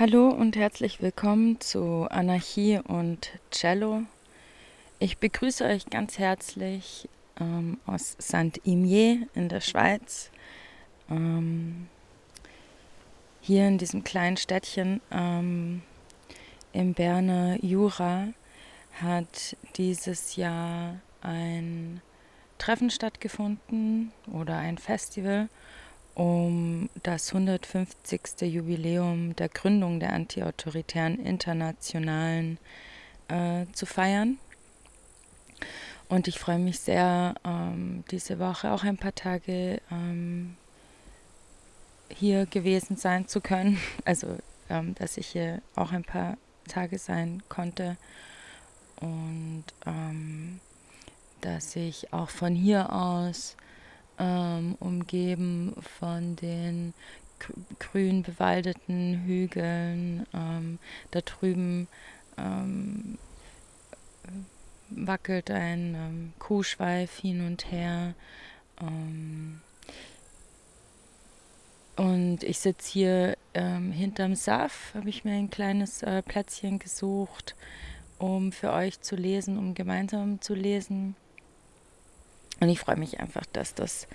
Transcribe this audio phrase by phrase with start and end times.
[0.00, 4.04] Hallo und herzlich willkommen zu Anarchie und Cello.
[4.98, 7.06] Ich begrüße euch ganz herzlich
[7.38, 10.30] ähm, aus Saint-Imier in der Schweiz.
[11.10, 11.86] Ähm,
[13.42, 15.82] hier in diesem kleinen Städtchen ähm,
[16.72, 18.28] im Berner Jura
[19.02, 22.00] hat dieses Jahr ein
[22.56, 25.50] Treffen stattgefunden oder ein Festival,
[26.14, 28.42] um das 150.
[28.42, 32.58] Jubiläum der Gründung der antiautoritären Internationalen
[33.28, 34.38] äh, zu feiern.
[36.08, 40.56] Und ich freue mich sehr, ähm, diese Woche auch ein paar Tage ähm,
[42.08, 43.78] hier gewesen sein zu können.
[44.04, 44.36] Also,
[44.68, 46.36] ähm, dass ich hier auch ein paar
[46.66, 47.96] Tage sein konnte.
[48.96, 50.60] Und ähm,
[51.40, 53.56] dass ich auch von hier aus
[54.20, 56.94] ähm, umgeben von den
[57.78, 60.78] grün bewaldeten Hügeln, ähm,
[61.10, 61.88] da drüben
[62.36, 63.18] ähm,
[64.90, 68.14] wackelt ein ähm, Kuhschweif hin und her.
[68.80, 69.60] Ähm,
[71.96, 77.54] und ich sitze hier ähm, hinterm Saf, habe ich mir ein kleines äh, Plätzchen gesucht,
[78.18, 81.16] um für euch zu lesen, um gemeinsam zu lesen.
[82.60, 84.06] Und ich freue mich einfach, dass das,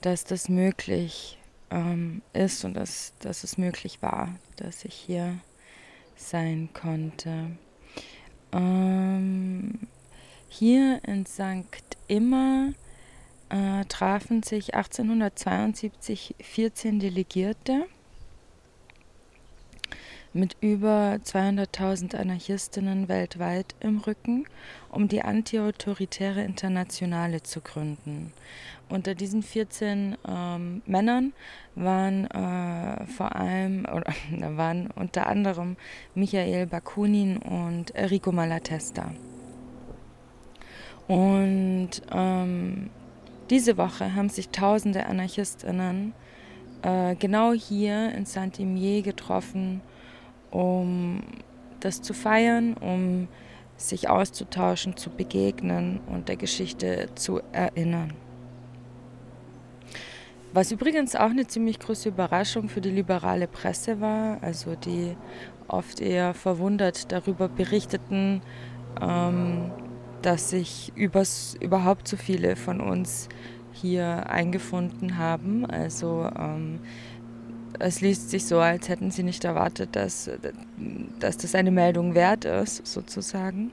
[0.00, 1.38] dass das möglich
[1.70, 5.38] ähm, ist und dass, dass es möglich war, dass ich hier
[6.16, 7.56] sein konnte.
[8.52, 9.86] Ähm,
[10.48, 11.96] hier in St.
[12.08, 12.72] Immer
[13.48, 17.86] äh, trafen sich 1872 14 Delegierte
[20.36, 24.46] mit über 200.000 Anarchistinnen weltweit im Rücken,
[24.90, 28.32] um die antiautoritäre Internationale zu gründen.
[28.88, 31.32] Unter diesen 14 ähm, Männern
[31.74, 34.12] waren äh, vor allem, oder
[34.56, 35.76] waren unter anderem
[36.14, 39.12] Michael Bakunin und Enrico Malatesta.
[41.08, 42.90] Und ähm,
[43.50, 46.14] diese Woche haben sich tausende Anarchistinnen
[46.82, 49.80] äh, genau hier in Saint-Imier getroffen,
[50.56, 51.20] um
[51.80, 53.28] das zu feiern, um
[53.76, 58.14] sich auszutauschen, zu begegnen und der Geschichte zu erinnern.
[60.54, 65.14] Was übrigens auch eine ziemlich große Überraschung für die liberale Presse war, also die
[65.68, 68.40] oft eher verwundert darüber berichteten,
[69.02, 69.70] ähm,
[70.22, 73.28] dass sich übers, überhaupt so viele von uns
[73.72, 75.66] hier eingefunden haben.
[75.66, 76.80] Also ähm,
[77.78, 80.30] es liest sich so, als hätten sie nicht erwartet, dass,
[81.18, 83.72] dass das eine Meldung wert ist, sozusagen.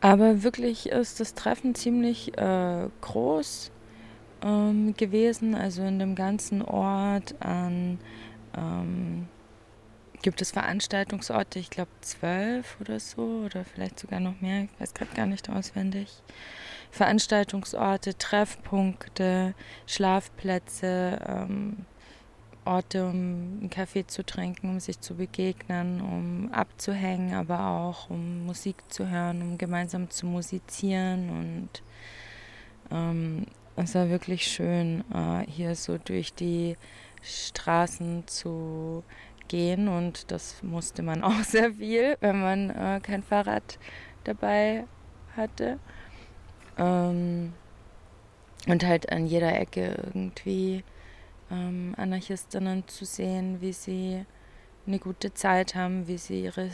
[0.00, 3.72] Aber wirklich ist das Treffen ziemlich äh, groß
[4.42, 7.98] ähm, gewesen, also in dem ganzen Ort an
[8.56, 9.28] ähm,
[10.22, 14.94] gibt es Veranstaltungsorte, ich glaube zwölf oder so, oder vielleicht sogar noch mehr, ich weiß
[14.94, 16.22] gerade gar nicht auswendig.
[16.90, 19.54] Veranstaltungsorte, Treffpunkte,
[19.86, 21.84] Schlafplätze, ähm,
[22.64, 28.46] Orte, um einen Kaffee zu trinken, um sich zu begegnen, um abzuhängen, aber auch um
[28.46, 31.30] Musik zu hören, um gemeinsam zu musizieren.
[31.30, 31.82] Und
[32.90, 36.76] ähm, es war wirklich schön, äh, hier so durch die
[37.22, 39.04] Straßen zu
[39.48, 39.88] gehen.
[39.88, 43.78] Und das musste man auch sehr viel, wenn man äh, kein Fahrrad
[44.24, 44.84] dabei
[45.36, 45.78] hatte.
[46.78, 47.52] Ähm,
[48.66, 50.84] und halt an jeder Ecke irgendwie
[51.50, 54.24] ähm, Anarchistinnen zu sehen, wie sie
[54.86, 56.70] eine gute Zeit haben, wie sie ihre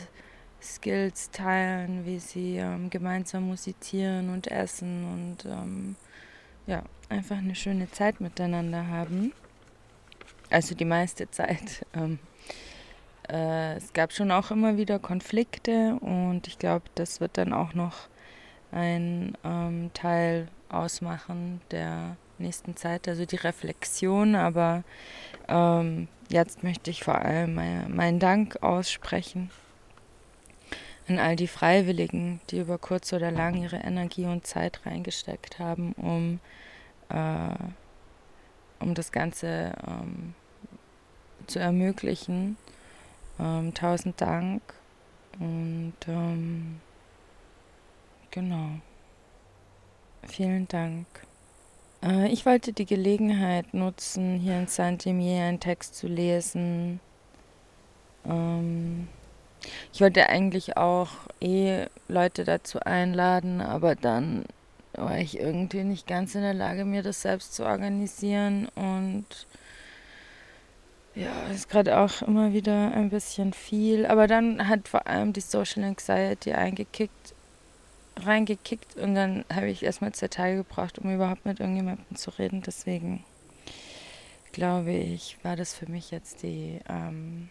[0.61, 5.95] Skills teilen, wie sie ähm, gemeinsam musizieren und essen und ähm,
[6.67, 9.33] ja, einfach eine schöne Zeit miteinander haben.
[10.49, 11.85] Also die meiste Zeit.
[11.93, 12.19] Ähm,
[13.29, 17.73] äh, es gab schon auch immer wieder Konflikte und ich glaube, das wird dann auch
[17.73, 18.07] noch
[18.71, 24.35] ein ähm, Teil ausmachen der nächsten Zeit, also die Reflexion.
[24.35, 24.83] Aber
[25.47, 29.49] ähm, jetzt möchte ich vor allem meinen Dank aussprechen
[31.07, 35.93] an all die Freiwilligen, die über kurz oder lang ihre Energie und Zeit reingesteckt haben,
[35.93, 36.39] um,
[37.09, 37.55] äh,
[38.79, 40.33] um das Ganze ähm,
[41.47, 42.57] zu ermöglichen.
[43.39, 44.61] Ähm, tausend Dank
[45.39, 46.79] und ähm,
[48.29, 48.69] genau.
[50.27, 51.07] Vielen Dank.
[52.03, 56.99] Äh, ich wollte die Gelegenheit nutzen, hier in Saint-Imier einen Text zu lesen.
[58.25, 59.07] Ähm,
[59.93, 61.09] ich wollte eigentlich auch
[61.39, 64.45] eh Leute dazu einladen, aber dann
[64.93, 69.25] war ich irgendwie nicht ganz in der Lage, mir das selbst zu organisieren und
[71.13, 74.05] ja, ist gerade auch immer wieder ein bisschen viel.
[74.05, 77.33] Aber dann hat vor allem die Social Anxiety eingekickt,
[78.17, 82.61] reingekickt und dann habe ich erstmal zwei Tage gebraucht, um überhaupt mit irgendjemandem zu reden.
[82.61, 83.23] Deswegen
[84.51, 87.49] glaube ich, war das für mich jetzt die ähm,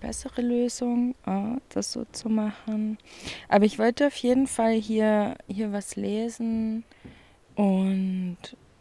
[0.00, 2.98] bessere Lösung, äh, das so zu machen.
[3.48, 6.84] Aber ich wollte auf jeden Fall hier, hier was lesen
[7.54, 8.36] und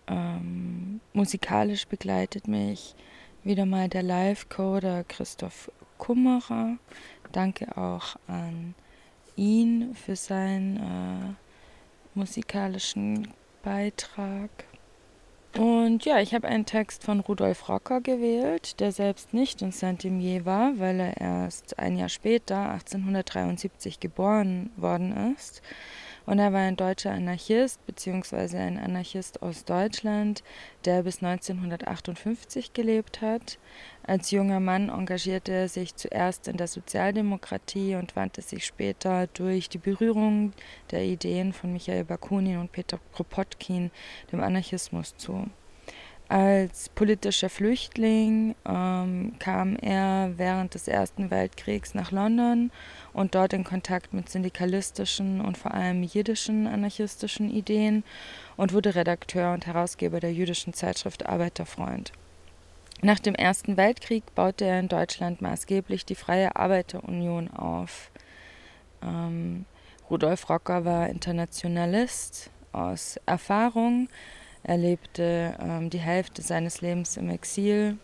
[0.08, 2.96] ähm, musikalisch begleitet mich
[3.44, 6.78] wieder mal der Live-Coder Christoph Kummerer.
[7.32, 8.76] Danke auch an
[9.36, 11.34] ihn für seinen äh,
[12.14, 13.30] musikalischen
[13.64, 14.50] Beitrag.
[15.58, 20.46] Und ja, ich habe einen Text von Rudolf Rocker gewählt, der selbst nicht in Saint-Imier
[20.46, 25.62] war, weil er erst ein Jahr später, 1873, geboren worden ist.
[26.26, 30.44] Und er war ein deutscher Anarchist, beziehungsweise ein Anarchist aus Deutschland,
[30.86, 33.58] der bis 1958 gelebt hat.
[34.04, 39.70] Als junger Mann engagierte er sich zuerst in der Sozialdemokratie und wandte sich später durch
[39.70, 40.54] die Berührung
[40.92, 43.92] der Ideen von Michael Bakunin und Peter Kropotkin
[44.32, 45.48] dem Anarchismus zu.
[46.32, 52.72] Als politischer Flüchtling ähm, kam er während des Ersten Weltkriegs nach London
[53.12, 58.06] und dort in Kontakt mit syndikalistischen und vor allem jiddischen anarchistischen Ideen
[58.56, 62.14] und wurde Redakteur und Herausgeber der jüdischen Zeitschrift Arbeiterfreund.
[63.02, 68.10] Nach dem Ersten Weltkrieg baute er in Deutschland maßgeblich die Freie Arbeiterunion auf.
[69.04, 69.66] Ähm,
[70.10, 74.08] Rudolf Rocker war Internationalist aus Erfahrung
[74.64, 77.98] er lebte ähm, die Hälfte seines Lebens im Exil.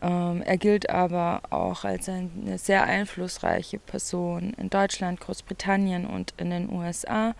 [0.00, 6.50] Ähm, er gilt aber auch als eine sehr einflussreiche Person in Deutschland, Großbritannien und in
[6.50, 7.34] den USA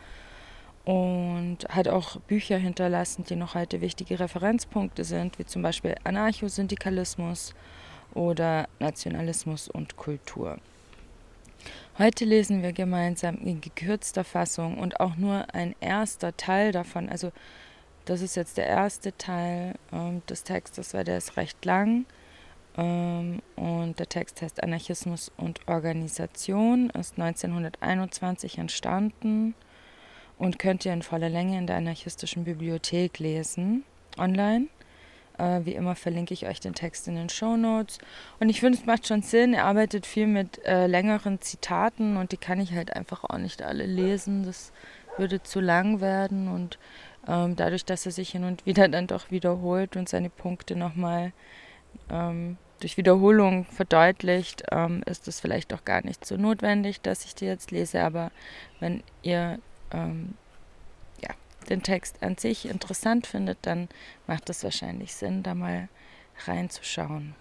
[0.84, 7.54] und hat auch Bücher hinterlassen, die noch heute wichtige Referenzpunkte sind, wie zum Beispiel Anarchosyndikalismus
[8.14, 10.58] oder Nationalismus und Kultur.
[11.98, 17.32] Heute lesen wir gemeinsam in gekürzter Fassung und auch nur ein erster Teil davon, also
[18.08, 22.06] das ist jetzt der erste Teil ähm, des Textes, weil der ist recht lang.
[22.78, 29.54] Ähm, und der Text heißt Anarchismus und Organisation, ist 1921 entstanden
[30.38, 33.84] und könnt ihr in voller Länge in der anarchistischen Bibliothek lesen,
[34.16, 34.68] online.
[35.36, 37.98] Äh, wie immer verlinke ich euch den Text in den Show Notes.
[38.40, 39.52] Und ich finde, es macht schon Sinn.
[39.52, 43.62] Er arbeitet viel mit äh, längeren Zitaten und die kann ich halt einfach auch nicht
[43.62, 44.44] alle lesen.
[44.44, 44.72] Das
[45.18, 46.78] würde zu lang werden und
[47.26, 51.32] ähm, dadurch, dass er sich hin und wieder dann doch wiederholt und seine Punkte nochmal
[52.10, 57.34] ähm, durch Wiederholung verdeutlicht, ähm, ist es vielleicht auch gar nicht so notwendig, dass ich
[57.34, 58.02] die jetzt lese.
[58.02, 58.30] Aber
[58.80, 59.58] wenn ihr
[59.90, 60.34] ähm,
[61.20, 61.30] ja,
[61.68, 63.88] den Text an sich interessant findet, dann
[64.26, 65.88] macht es wahrscheinlich Sinn, da mal
[66.46, 67.34] reinzuschauen.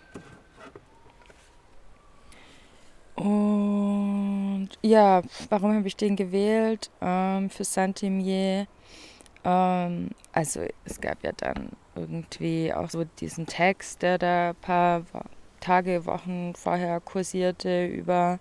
[3.18, 6.90] Und ja, warum habe ich den gewählt?
[7.02, 8.68] Ähm, für Saint-Imier
[9.48, 15.04] ähm, also es gab ja dann irgendwie auch so diesen Text, der da ein paar
[15.62, 18.40] Tage, Wochen vorher kursierte über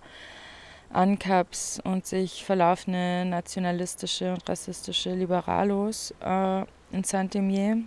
[0.92, 7.78] ANCAPs und sich verlaufene nationalistische und rassistische Liberalos äh, in Saint-Imier.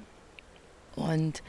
[0.96, 1.44] Und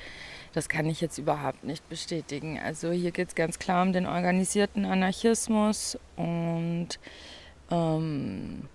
[0.53, 2.59] das kann ich jetzt überhaupt nicht bestätigen.
[2.59, 6.99] Also hier geht es ganz klar um den organisierten Anarchismus und
[7.71, 8.69] ähm,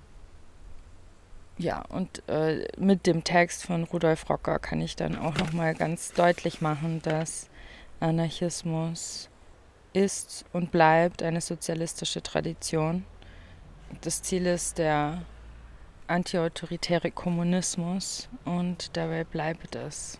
[1.57, 6.11] ja, und äh, mit dem Text von Rudolf Rocker kann ich dann auch nochmal ganz
[6.11, 7.49] deutlich machen, dass
[7.99, 9.29] Anarchismus
[9.93, 13.05] ist und bleibt eine sozialistische Tradition.
[14.01, 15.21] Das Ziel ist der
[16.07, 20.19] antiautoritäre Kommunismus und dabei bleibt es.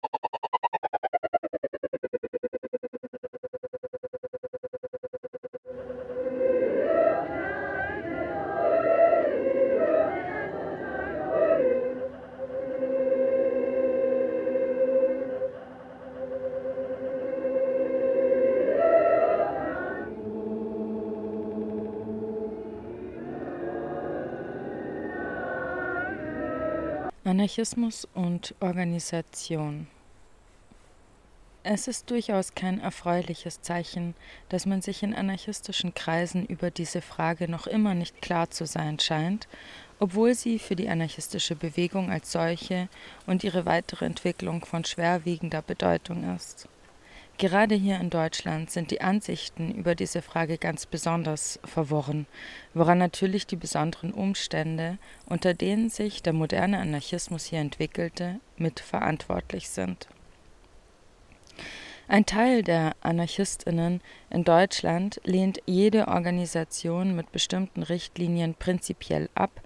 [27.31, 29.87] Anarchismus und Organisation.
[31.63, 34.15] Es ist durchaus kein erfreuliches Zeichen,
[34.49, 38.99] dass man sich in anarchistischen Kreisen über diese Frage noch immer nicht klar zu sein
[38.99, 39.47] scheint,
[39.97, 42.89] obwohl sie für die anarchistische Bewegung als solche
[43.27, 46.67] und ihre weitere Entwicklung von schwerwiegender Bedeutung ist.
[47.41, 52.27] Gerade hier in Deutschland sind die Ansichten über diese Frage ganz besonders verworren,
[52.75, 60.07] woran natürlich die besonderen Umstände, unter denen sich der moderne Anarchismus hier entwickelte, mitverantwortlich sind.
[62.07, 69.61] Ein Teil der Anarchistinnen in Deutschland lehnt jede Organisation mit bestimmten Richtlinien prinzipiell ab,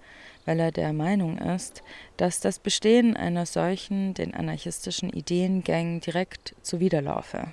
[0.46, 1.82] weil er der Meinung ist,
[2.16, 7.52] dass das Bestehen einer solchen den anarchistischen Ideengängen direkt zuwiderlaufe.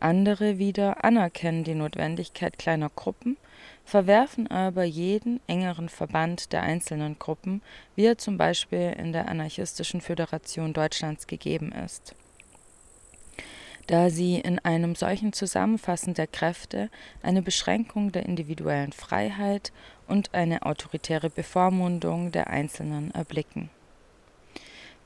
[0.00, 3.36] Andere wieder anerkennen die Notwendigkeit kleiner Gruppen,
[3.84, 7.62] verwerfen aber jeden engeren Verband der einzelnen Gruppen,
[7.96, 12.14] wie er zum Beispiel in der Anarchistischen Föderation Deutschlands gegeben ist.
[13.88, 16.90] Da sie in einem solchen Zusammenfassen der Kräfte
[17.22, 19.72] eine Beschränkung der individuellen Freiheit
[20.06, 23.70] und eine autoritäre Bevormundung der Einzelnen erblicken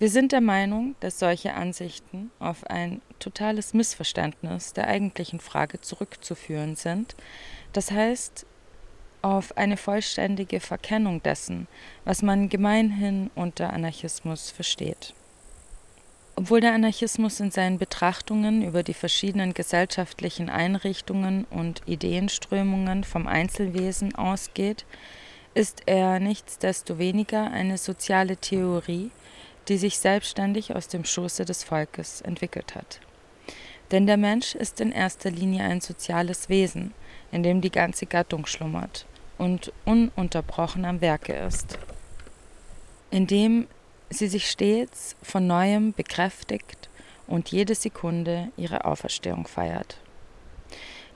[0.02, 6.74] wir sind der Meinung, dass solche Ansichten auf ein totales Missverständnis der eigentlichen Frage zurückzuführen
[6.74, 7.14] sind,
[7.72, 8.44] das heißt
[9.22, 11.68] auf eine vollständige Verkennung dessen,
[12.04, 15.14] was man gemeinhin unter Anarchismus versteht.
[16.34, 24.16] Obwohl der Anarchismus in seinen Betrachtungen über die verschiedenen gesellschaftlichen Einrichtungen und Ideenströmungen vom Einzelwesen
[24.16, 24.84] ausgeht,
[25.54, 29.12] ist er nichtsdestoweniger eine soziale Theorie,
[29.68, 33.00] die sich selbstständig aus dem Schoße des Volkes entwickelt hat.
[33.90, 36.94] Denn der Mensch ist in erster Linie ein soziales Wesen,
[37.30, 39.06] in dem die ganze Gattung schlummert
[39.38, 41.78] und ununterbrochen am Werke ist,
[43.10, 43.66] in dem
[44.10, 46.88] sie sich stets von neuem bekräftigt
[47.26, 49.98] und jede Sekunde ihre Auferstehung feiert.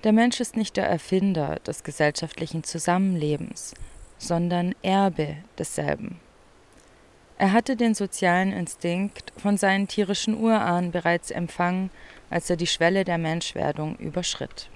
[0.05, 3.75] Der Mensch ist nicht der Erfinder des gesellschaftlichen Zusammenlebens,
[4.19, 6.21] sondern Erbe desselben.
[7.39, 11.91] Er hatte den sozialen Instinkt von seinen tierischen Urahnen bereits empfangen,
[12.31, 14.71] als er die Schwelle der Menschwerdung überschritt.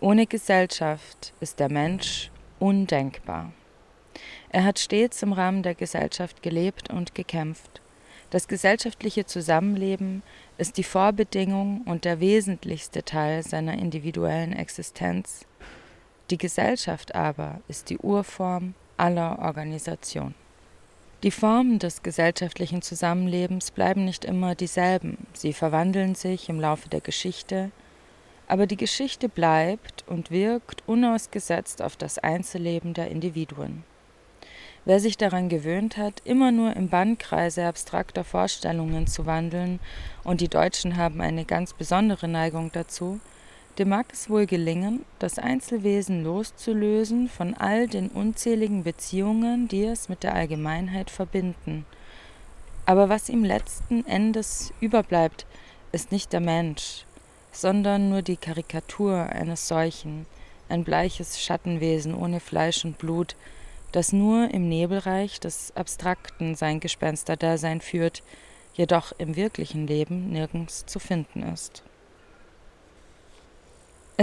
[0.00, 2.30] Ohne Gesellschaft ist der Mensch
[2.60, 3.52] undenkbar.
[4.50, 7.80] Er hat stets im Rahmen der Gesellschaft gelebt und gekämpft.
[8.30, 10.22] Das gesellschaftliche Zusammenleben
[10.56, 15.46] ist die Vorbedingung und der wesentlichste Teil seiner individuellen Existenz.
[16.30, 20.34] Die Gesellschaft aber ist die Urform aller Organisation.
[21.22, 27.02] Die Formen des gesellschaftlichen Zusammenlebens bleiben nicht immer dieselben, sie verwandeln sich im Laufe der
[27.02, 27.70] Geschichte,
[28.48, 33.84] aber die Geschichte bleibt und wirkt unausgesetzt auf das Einzelleben der Individuen.
[34.86, 39.78] Wer sich daran gewöhnt hat, immer nur im Bannkreise abstrakter Vorstellungen zu wandeln,
[40.24, 43.20] und die Deutschen haben eine ganz besondere Neigung dazu,
[43.78, 50.08] dem mag es wohl gelingen, das Einzelwesen loszulösen von all den unzähligen Beziehungen, die es
[50.08, 51.86] mit der Allgemeinheit verbinden.
[52.84, 55.46] Aber was ihm letzten Endes überbleibt,
[55.92, 57.04] ist nicht der Mensch,
[57.52, 60.26] sondern nur die Karikatur eines solchen,
[60.68, 63.36] ein bleiches Schattenwesen ohne Fleisch und Blut,
[63.92, 68.22] das nur im Nebelreich des Abstrakten sein Gespensterdasein führt,
[68.74, 71.82] jedoch im wirklichen Leben nirgends zu finden ist.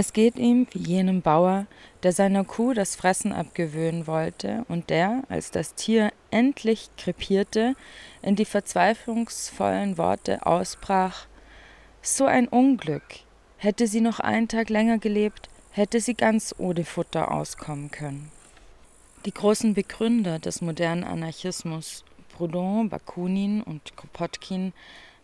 [0.00, 1.66] Es geht ihm wie jenem Bauer,
[2.04, 7.74] der seiner Kuh das Fressen abgewöhnen wollte und der, als das Tier endlich krepierte,
[8.22, 11.26] in die verzweiflungsvollen Worte ausbrach
[12.00, 13.02] So ein Unglück.
[13.56, 18.30] Hätte sie noch einen Tag länger gelebt, hätte sie ganz ohne Futter auskommen können.
[19.24, 22.04] Die großen Begründer des modernen Anarchismus,
[22.36, 24.74] Proudhon, Bakunin und Kropotkin,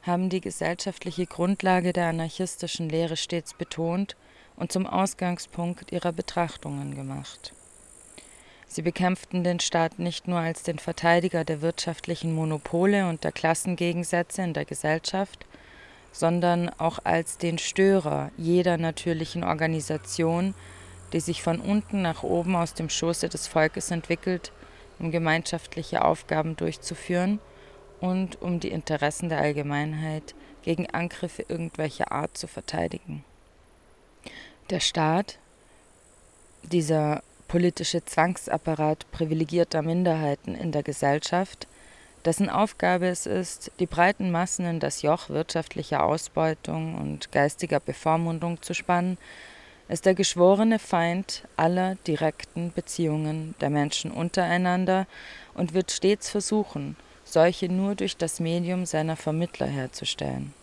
[0.03, 4.17] haben die gesellschaftliche Grundlage der anarchistischen Lehre stets betont
[4.57, 7.53] und zum Ausgangspunkt ihrer Betrachtungen gemacht.
[8.67, 14.43] Sie bekämpften den Staat nicht nur als den Verteidiger der wirtschaftlichen Monopole und der Klassengegensätze
[14.43, 15.47] in der Gesellschaft,
[16.11, 20.55] sondern auch als den Störer jeder natürlichen Organisation,
[21.13, 24.53] die sich von unten nach oben aus dem Schoße des Volkes entwickelt,
[24.99, 27.41] um gemeinschaftliche Aufgaben durchzuführen
[28.01, 33.25] und um die Interessen der Allgemeinheit gegen Angriffe irgendwelcher Art zu verteidigen.
[34.71, 35.39] Der Staat,
[36.63, 41.67] dieser politische Zwangsapparat privilegierter Minderheiten in der Gesellschaft,
[42.25, 48.63] dessen Aufgabe es ist, die breiten Massen in das Joch wirtschaftlicher Ausbeutung und geistiger Bevormundung
[48.63, 49.19] zu spannen,
[49.89, 55.07] ist der geschworene Feind aller direkten Beziehungen der Menschen untereinander
[55.53, 60.55] und wird stets versuchen, solche nur durch das Medium seiner Vermittler herzustellen.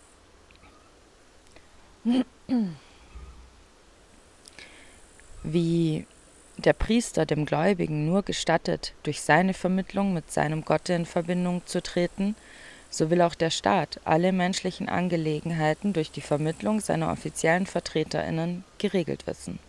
[5.43, 6.05] Wie
[6.57, 11.81] der Priester dem Gläubigen nur gestattet, durch seine Vermittlung mit seinem Gott in Verbindung zu
[11.81, 12.35] treten,
[12.89, 19.25] so will auch der Staat alle menschlichen Angelegenheiten durch die Vermittlung seiner offiziellen Vertreterinnen geregelt
[19.25, 19.59] wissen.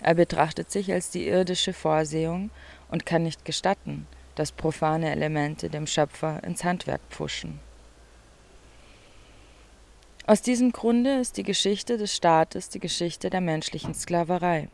[0.00, 2.50] Er betrachtet sich als die irdische Vorsehung
[2.90, 7.60] und kann nicht gestatten, dass profane Elemente dem Schöpfer ins Handwerk pfuschen.
[10.24, 14.68] Aus diesem Grunde ist die Geschichte des Staates die Geschichte der menschlichen Sklaverei.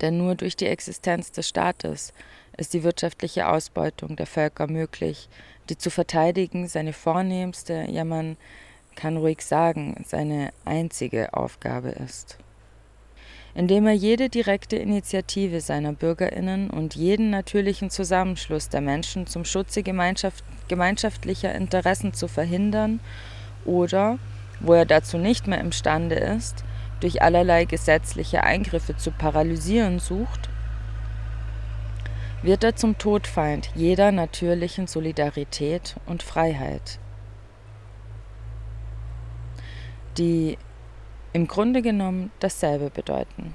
[0.00, 2.12] Denn nur durch die Existenz des Staates
[2.56, 5.28] ist die wirtschaftliche Ausbeutung der Völker möglich,
[5.68, 8.36] die zu verteidigen seine vornehmste, ja man
[8.94, 12.38] kann ruhig sagen, seine einzige Aufgabe ist.
[13.54, 19.82] Indem er jede direkte Initiative seiner Bürgerinnen und jeden natürlichen Zusammenschluss der Menschen zum Schutze
[19.82, 23.00] gemeinschaft, gemeinschaftlicher Interessen zu verhindern
[23.64, 24.18] oder,
[24.60, 26.64] wo er dazu nicht mehr imstande ist,
[27.00, 30.48] durch allerlei gesetzliche Eingriffe zu paralysieren sucht,
[32.42, 36.98] wird er zum Todfeind jeder natürlichen Solidarität und Freiheit,
[40.18, 40.58] die
[41.32, 43.54] im Grunde genommen dasselbe bedeuten.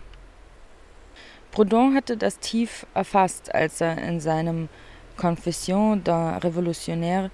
[1.51, 4.69] Proudhon hatte das tief erfasst, als er in seinem
[5.15, 7.29] Confession d'un Révolutionnaire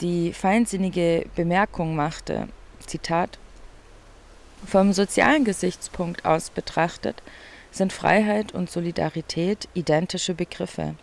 [0.00, 2.48] die feinsinnige Bemerkung machte,
[2.86, 3.38] Zitat,
[4.66, 7.22] vom sozialen Gesichtspunkt aus betrachtet,
[7.70, 10.94] sind Freiheit und Solidarität identische Begriffe.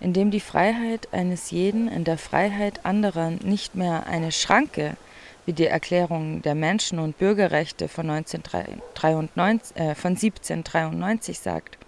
[0.00, 4.96] Indem die Freiheit eines jeden in der Freiheit anderer nicht mehr eine Schranke,
[5.44, 11.78] wie die Erklärung der Menschen- und Bürgerrechte von, 1993, äh, von 1793 sagt,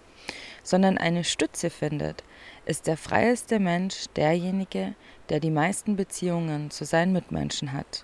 [0.63, 2.23] sondern eine Stütze findet,
[2.65, 4.93] ist der freieste Mensch derjenige,
[5.31, 8.03] der die meisten Beziehungen zu seinen Mitmenschen hat.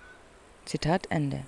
[0.64, 1.42] Zitat Ende.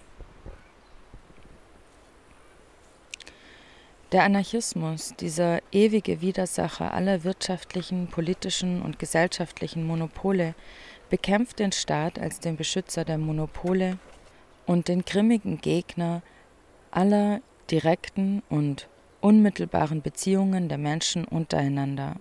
[4.12, 10.54] Der Anarchismus, dieser ewige Widersacher aller wirtschaftlichen, politischen und gesellschaftlichen Monopole,
[11.08, 13.96] bekämpft den Staat als den Beschützer der Monopole
[14.66, 16.20] und den grimmigen Gegner
[16.90, 17.40] aller
[17.70, 18.86] direkten und
[19.22, 22.16] unmittelbaren Beziehungen der Menschen untereinander.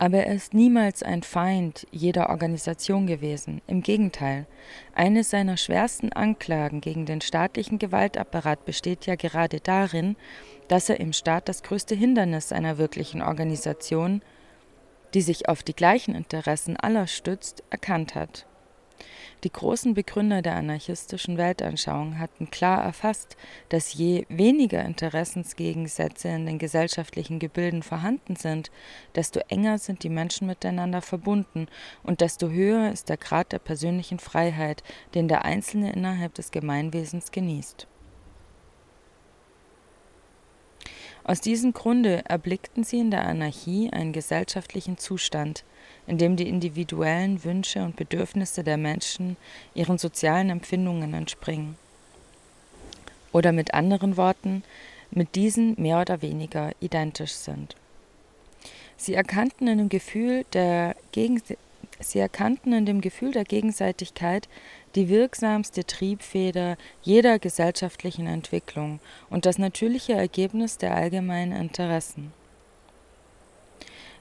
[0.00, 3.60] Aber er ist niemals ein Feind jeder Organisation gewesen.
[3.66, 4.46] Im Gegenteil,
[4.94, 10.16] eine seiner schwersten Anklagen gegen den staatlichen Gewaltapparat besteht ja gerade darin,
[10.68, 14.22] dass er im Staat das größte Hindernis einer wirklichen Organisation,
[15.12, 18.46] die sich auf die gleichen Interessen aller stützt, erkannt hat.
[19.44, 23.36] Die großen Begründer der anarchistischen Weltanschauung hatten klar erfasst,
[23.70, 28.70] dass je weniger Interessensgegensätze in den gesellschaftlichen Gebilden vorhanden sind,
[29.14, 31.68] desto enger sind die Menschen miteinander verbunden
[32.02, 34.82] und desto höher ist der Grad der persönlichen Freiheit,
[35.14, 37.86] den der Einzelne innerhalb des Gemeinwesens genießt.
[41.24, 45.64] Aus diesem Grunde erblickten sie in der Anarchie einen gesellschaftlichen Zustand,
[46.10, 49.36] in dem die individuellen Wünsche und Bedürfnisse der Menschen
[49.74, 51.76] ihren sozialen Empfindungen entspringen.
[53.30, 54.64] Oder mit anderen Worten,
[55.12, 57.76] mit diesen mehr oder weniger identisch sind.
[58.96, 61.40] Sie erkannten in dem Gefühl der, Gegen
[62.00, 64.48] Sie erkannten in dem Gefühl der Gegenseitigkeit
[64.96, 72.32] die wirksamste Triebfeder jeder gesellschaftlichen Entwicklung und das natürliche Ergebnis der allgemeinen Interessen.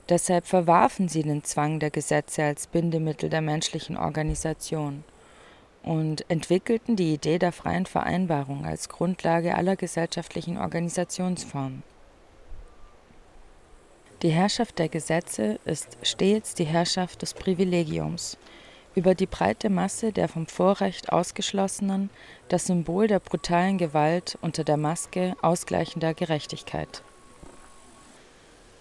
[0.09, 5.03] Deshalb verwarfen sie den Zwang der Gesetze als Bindemittel der menschlichen Organisation
[5.83, 11.83] und entwickelten die Idee der freien Vereinbarung als Grundlage aller gesellschaftlichen Organisationsformen.
[14.23, 18.37] Die Herrschaft der Gesetze ist stets die Herrschaft des Privilegiums
[18.95, 22.09] über die breite Masse der vom Vorrecht Ausgeschlossenen,
[22.49, 27.03] das Symbol der brutalen Gewalt unter der Maske ausgleichender Gerechtigkeit.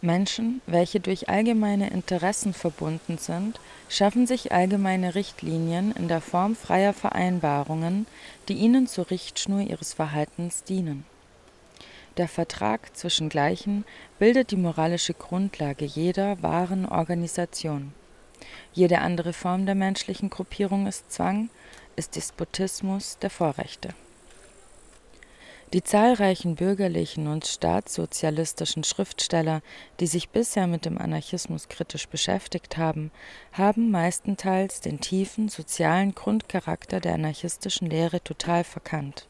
[0.01, 3.59] Menschen, welche durch allgemeine Interessen verbunden sind,
[3.89, 8.07] schaffen sich allgemeine Richtlinien in der Form freier Vereinbarungen,
[8.49, 11.05] die ihnen zur Richtschnur ihres Verhaltens dienen.
[12.17, 13.85] Der Vertrag zwischen Gleichen
[14.19, 17.93] bildet die moralische Grundlage jeder wahren Organisation.
[18.73, 21.51] Jede andere Form der menschlichen Gruppierung ist Zwang,
[21.97, 23.91] ist Despotismus der Vorrechte.
[25.75, 29.61] Die zahlreichen bürgerlichen und staatssozialistischen Schriftsteller,
[30.01, 33.11] die sich bisher mit dem Anarchismus kritisch beschäftigt haben,
[33.53, 39.27] haben meistenteils den tiefen sozialen Grundcharakter der anarchistischen Lehre total verkannt.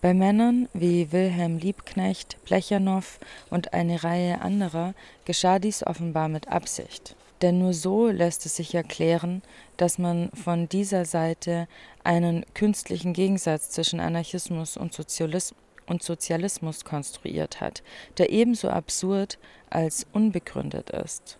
[0.00, 7.14] Bei Männern wie Wilhelm Liebknecht, Plechanow und eine Reihe anderer geschah dies offenbar mit Absicht.
[7.42, 9.42] Denn nur so lässt es sich erklären,
[9.78, 11.66] dass man von dieser Seite
[12.04, 15.56] einen künstlichen Gegensatz zwischen Anarchismus und Sozialismus
[15.88, 17.82] und Sozialismus konstruiert hat,
[18.18, 19.38] der ebenso absurd
[19.70, 21.38] als unbegründet ist.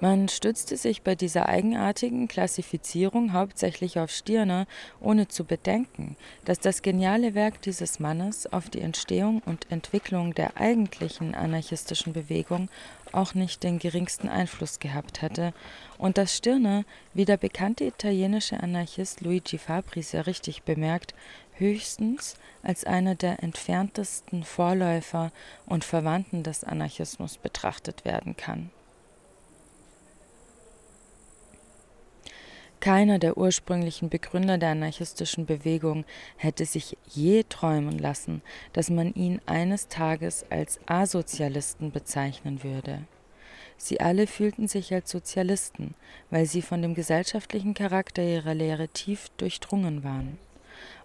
[0.00, 4.66] Man stützte sich bei dieser eigenartigen Klassifizierung hauptsächlich auf Stirner,
[5.00, 10.58] ohne zu bedenken, dass das geniale Werk dieses Mannes auf die Entstehung und Entwicklung der
[10.58, 12.68] eigentlichen anarchistischen Bewegung
[13.14, 15.52] auch nicht den geringsten Einfluss gehabt hätte.
[15.98, 21.14] Und dass Stirner, wie der bekannte italienische Anarchist Luigi Fabri sehr richtig bemerkt,
[21.54, 25.30] höchstens als einer der entferntesten Vorläufer
[25.66, 28.70] und Verwandten des Anarchismus betrachtet werden kann
[32.84, 36.04] Keiner der ursprünglichen Begründer der anarchistischen Bewegung
[36.36, 38.42] hätte sich je träumen lassen,
[38.74, 43.04] dass man ihn eines Tages als Asozialisten bezeichnen würde.
[43.78, 45.94] Sie alle fühlten sich als Sozialisten,
[46.28, 50.36] weil sie von dem gesellschaftlichen Charakter ihrer Lehre tief durchdrungen waren.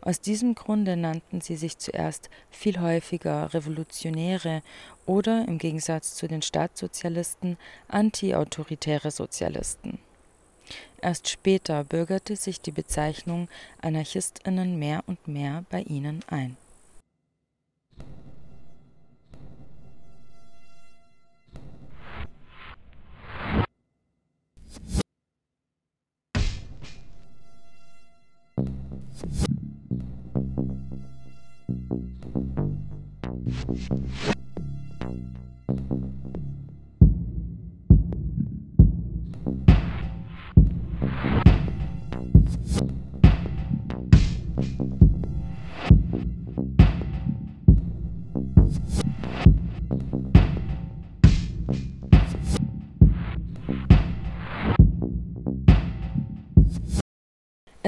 [0.01, 4.63] Aus diesem Grunde nannten sie sich zuerst viel häufiger Revolutionäre
[5.05, 7.55] oder im Gegensatz zu den Staatssozialisten
[7.87, 9.99] antiautoritäre Sozialisten.
[11.01, 13.47] Erst später bürgerte sich die Bezeichnung
[13.81, 16.57] Anarchistinnen mehr und mehr bei ihnen ein.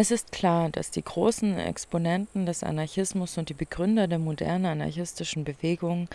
[0.01, 5.43] Es ist klar, dass die großen Exponenten des Anarchismus und die Begründer der modernen anarchistischen
[5.43, 6.09] Bewegung,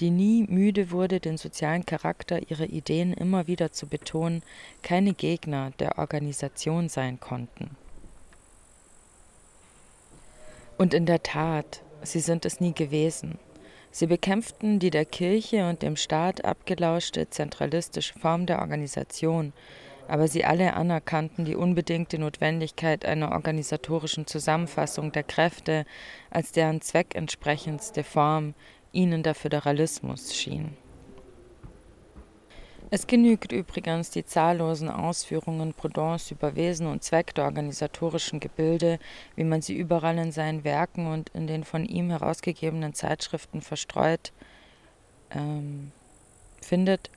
[0.00, 4.42] die nie müde wurde, den sozialen Charakter ihrer Ideen immer wieder zu betonen,
[4.82, 7.70] keine Gegner der Organisation sein konnten.
[10.76, 13.38] Und in der Tat, sie sind es nie gewesen.
[13.90, 19.54] Sie bekämpften die der Kirche und dem Staat abgelauschte zentralistische Form der Organisation,
[20.08, 25.84] aber sie alle anerkannten die unbedingte Notwendigkeit einer organisatorischen Zusammenfassung der Kräfte
[26.30, 28.54] als deren zweckentsprechendste Form
[28.92, 30.76] ihnen der Föderalismus schien.
[32.94, 38.98] Es genügt übrigens die zahllosen Ausführungen Proudhons über Wesen und Zweck der organisatorischen Gebilde,
[39.34, 44.34] wie man sie überall in seinen Werken und in den von ihm herausgegebenen Zeitschriften verstreut
[45.30, 45.90] ähm,
[46.60, 47.10] findet,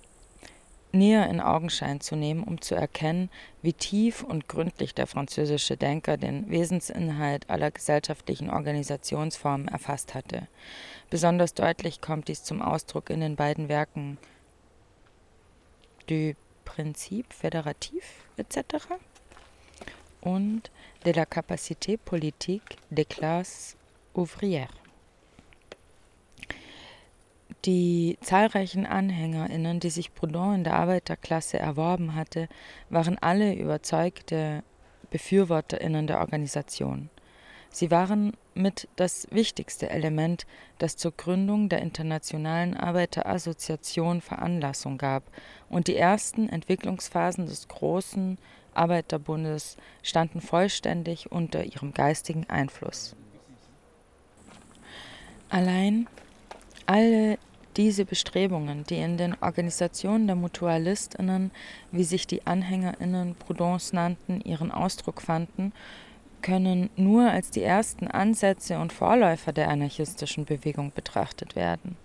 [0.96, 3.30] näher in Augenschein zu nehmen, um zu erkennen,
[3.62, 10.48] wie tief und gründlich der französische Denker den Wesensinhalt aller gesellschaftlichen Organisationsformen erfasst hatte.
[11.10, 14.18] Besonders deutlich kommt dies zum Ausdruck in den beiden Werken
[16.08, 18.04] Du Prinzip Fédératif
[18.38, 18.88] etc.
[20.22, 20.72] und
[21.06, 23.76] De la capacité politique des classes
[24.16, 24.85] ouvrières.
[27.66, 32.48] Die zahlreichen AnhängerInnen, die sich Proudhon in der Arbeiterklasse erworben hatte,
[32.90, 34.64] waren alle überzeugte
[35.10, 37.10] BefürworterInnen der Organisation.
[37.72, 40.46] Sie waren mit das wichtigste Element,
[40.78, 45.24] das zur Gründung der Internationalen Arbeiterassoziation Veranlassung gab,
[45.68, 48.38] und die ersten Entwicklungsphasen des großen
[48.76, 53.16] Arbeiterbundes standen vollständig unter ihrem geistigen Einfluss.
[55.50, 56.08] Allein
[56.86, 57.40] alle
[57.78, 61.52] diese Bestrebungen, die in den Organisationen der Mutualistinnen,
[61.92, 65.74] wie sich die Anhängerinnen Proudhons nannten, ihren Ausdruck fanden,
[66.46, 71.98] können nur als die ersten Ansätze und Vorläufer der anarchistischen Bewegung betrachtet werden.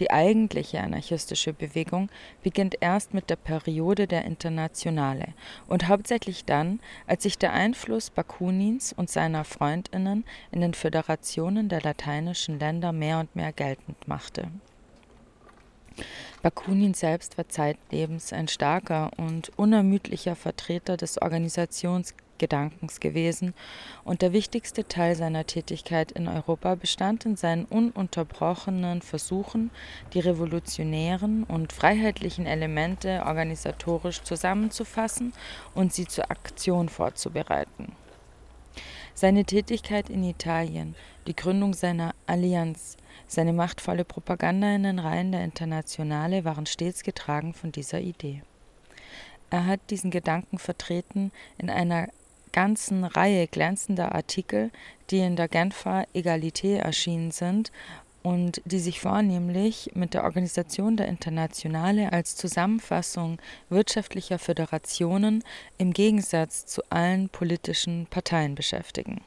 [0.00, 2.08] Die eigentliche anarchistische Bewegung
[2.42, 5.28] beginnt erst mit der Periode der Internationale
[5.68, 11.82] und hauptsächlich dann, als sich der Einfluss Bakunins und seiner Freundinnen in den Föderationen der
[11.82, 14.48] lateinischen Länder mehr und mehr geltend machte.
[16.42, 23.54] Bakunin selbst war zeitlebens ein starker und unermüdlicher Vertreter des Organisationsgedankens gewesen,
[24.04, 29.70] und der wichtigste Teil seiner Tätigkeit in Europa bestand in seinen ununterbrochenen Versuchen,
[30.12, 35.32] die revolutionären und freiheitlichen Elemente organisatorisch zusammenzufassen
[35.74, 37.92] und sie zur Aktion vorzubereiten.
[39.14, 40.96] Seine Tätigkeit in Italien,
[41.28, 42.96] die Gründung seiner Allianz
[43.34, 48.42] seine machtvolle Propaganda in den Reihen der Internationale waren stets getragen von dieser Idee.
[49.50, 52.08] Er hat diesen Gedanken vertreten in einer
[52.52, 54.70] ganzen Reihe glänzender Artikel,
[55.10, 57.72] die in der Genfer Egalité erschienen sind
[58.22, 65.44] und die sich vornehmlich mit der Organisation der Internationale als Zusammenfassung wirtschaftlicher Föderationen
[65.76, 69.20] im Gegensatz zu allen politischen Parteien beschäftigen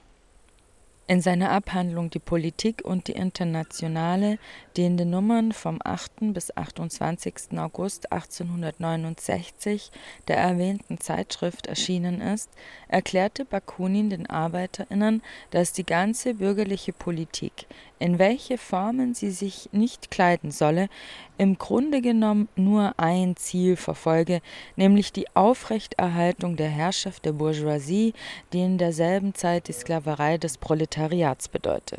[1.08, 4.38] in seiner Abhandlung Die Politik und die Internationale,
[4.76, 6.34] die in den Nummern vom 8.
[6.34, 7.58] bis 28.
[7.58, 9.92] August 1869
[10.28, 12.50] der erwähnten Zeitschrift erschienen ist,
[12.90, 17.68] erklärte Bakunin den ArbeiterInnen, dass die ganze bürgerliche Politik,
[18.00, 20.90] in welche Formen sie sich nicht kleiden solle,
[21.38, 24.42] im Grunde genommen nur ein Ziel verfolge,
[24.76, 28.14] nämlich die Aufrechterhaltung der Herrschaft der Bourgeoisie,
[28.54, 31.98] die in derselben Zeit die Sklaverei des Proletariats bedeute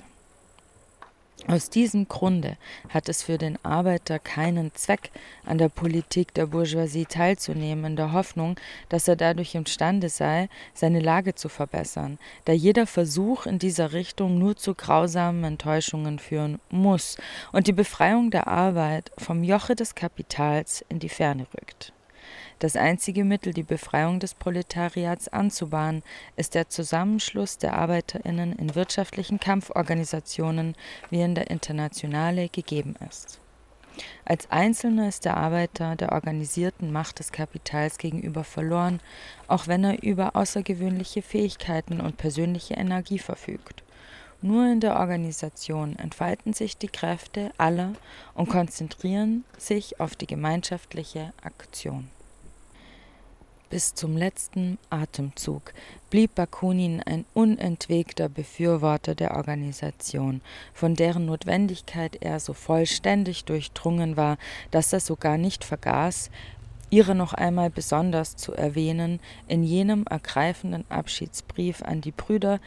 [1.46, 2.56] aus diesem Grunde
[2.88, 5.10] hat es für den Arbeiter keinen Zweck,
[5.44, 8.56] an der Politik der Bourgeoisie teilzunehmen, in der Hoffnung,
[8.88, 14.38] dass er dadurch imstande sei, seine Lage zu verbessern, da jeder Versuch in dieser Richtung
[14.38, 17.16] nur zu grausamen Enttäuschungen führen muss
[17.52, 21.92] und die Befreiung der Arbeit vom Joche des Kapitals in die Ferne rückt
[22.58, 26.02] das einzige Mittel, die Befreiung des Proletariats anzubahnen,
[26.36, 30.74] ist der Zusammenschluss der Arbeiterinnen in wirtschaftlichen Kampforganisationen,
[31.10, 33.40] wie in der Internationale gegeben ist.
[34.24, 39.00] Als Einzelner ist der Arbeiter der organisierten Macht des Kapitals gegenüber verloren,
[39.46, 43.82] auch wenn er über außergewöhnliche Fähigkeiten und persönliche Energie verfügt.
[44.40, 47.94] Nur in der Organisation entfalten sich die Kräfte aller
[48.34, 52.08] und konzentrieren sich auf die gemeinschaftliche Aktion.
[53.70, 55.74] Bis zum letzten Atemzug
[56.08, 60.40] blieb Bakunin ein unentwegter Befürworter der Organisation,
[60.72, 64.38] von deren Notwendigkeit er so vollständig durchdrungen war,
[64.70, 66.30] dass er sogar nicht vergaß,
[66.88, 72.60] ihre noch einmal besonders zu erwähnen in jenem ergreifenden Abschiedsbrief an die Brüder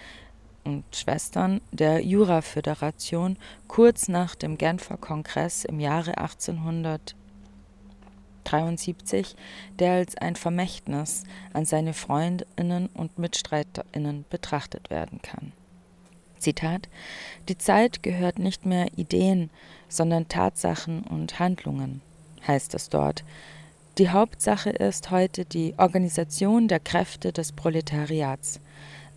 [0.64, 3.38] und Schwestern der Juraföderation
[3.68, 7.16] kurz nach dem Genfer Kongress im Jahre 1800
[8.44, 9.36] 73,
[9.80, 11.24] der als ein Vermächtnis
[11.54, 15.54] an seine Freundinnen und Mitstreiterinnen betrachtet werden kann.
[16.38, 16.90] Zitat
[17.48, 19.50] Die Zeit gehört nicht mehr Ideen,
[19.88, 22.02] sondern Tatsachen und Handlungen,
[22.48, 23.24] heißt es dort.
[23.98, 28.60] Die Hauptsache ist heute die Organisation der Kräfte des Proletariats.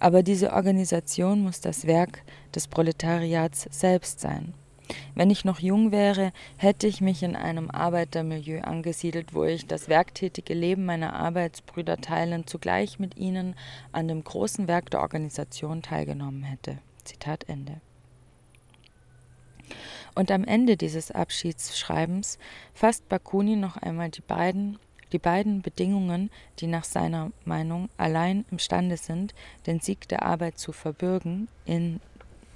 [0.00, 2.22] Aber diese Organisation muss das Werk
[2.54, 4.52] des Proletariats selbst sein.
[5.14, 9.88] Wenn ich noch jung wäre, hätte ich mich in einem Arbeitermilieu angesiedelt, wo ich das
[9.88, 13.54] werktätige Leben meiner Arbeitsbrüder teilend zugleich mit ihnen
[13.92, 16.78] an dem großen Werk der Organisation teilgenommen hätte.
[17.04, 17.80] Zitat Ende.
[20.14, 22.38] Und am Ende dieses Abschiedsschreibens
[22.72, 24.78] fasst Bakunin noch einmal die beiden,
[25.12, 29.34] die beiden Bedingungen, die nach seiner Meinung allein imstande sind,
[29.66, 32.00] den Sieg der Arbeit zu verbürgen, in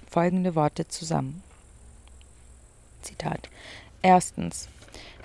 [0.06, 1.42] folgende Worte zusammen.
[3.02, 3.48] Zitat.
[4.02, 4.68] Erstens.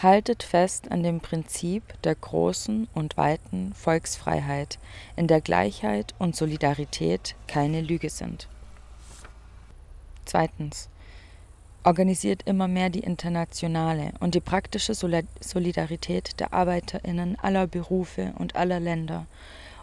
[0.01, 4.77] Haltet fest an dem Prinzip der großen und weiten Volksfreiheit,
[5.15, 8.47] in der Gleichheit und Solidarität keine Lüge sind.
[10.25, 10.89] Zweitens.
[11.85, 18.79] Organisiert immer mehr die internationale und die praktische Solidarität der Arbeiterinnen aller Berufe und aller
[18.79, 19.27] Länder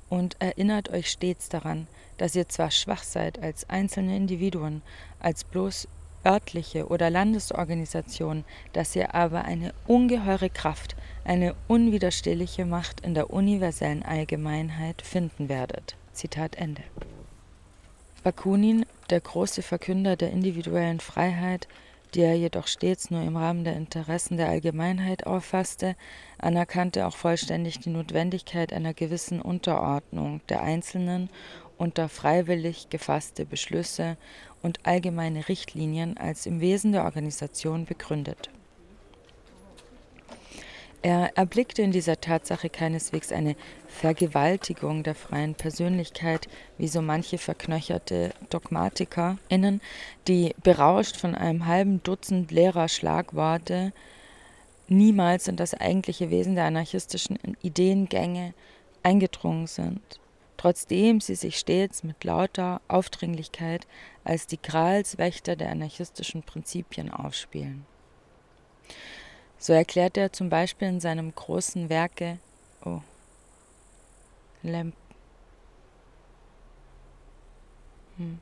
[0.09, 4.83] und erinnert euch stets daran, dass ihr zwar schwach seid als einzelne Individuen,
[5.21, 5.89] als bloß
[6.25, 14.03] örtliche oder Landesorganisation, dass ihr aber eine ungeheure Kraft, eine unwiderstehliche Macht in der universellen
[14.03, 15.97] Allgemeinheit finden werdet.
[16.13, 16.83] Zitat Ende.
[18.23, 21.69] Bakunin, der große Verkünder der individuellen Freiheit,
[22.15, 25.97] die er jedoch stets nur im Rahmen der Interessen der Allgemeinheit auffasste,
[26.39, 31.31] anerkannte auch vollständig die Notwendigkeit einer gewissen Unterordnung der Einzelnen
[31.79, 34.19] unter freiwillig gefasste Beschlüsse
[34.63, 38.51] und allgemeine Richtlinien als im Wesen der Organisation begründet.
[41.03, 43.57] Er erblickte in dieser Tatsache keineswegs eine
[43.89, 46.47] Vergewaltigung der freien Persönlichkeit,
[46.77, 49.81] wie so manche verknöcherte DogmatikerInnen,
[50.29, 53.95] die berauscht von einem halben Dutzend leerer Schlagworte
[54.89, 58.53] niemals in das eigentliche Wesen der anarchistischen Ideengänge
[59.03, 60.21] eingedrungen sind
[60.61, 63.87] trotzdem sie sich stets mit lauter Aufdringlichkeit
[64.25, 67.87] als die Gralswächter der anarchistischen Prinzipien aufspielen.
[69.57, 72.39] So erklärt er zum Beispiel in seinem großen Werke
[72.85, 73.01] oh,
[74.63, 74.95] Lemp
[78.19, 78.39] hm,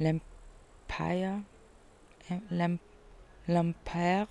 [0.00, 1.42] L'Empire,
[2.28, 2.74] äh,
[3.46, 4.26] l'Empire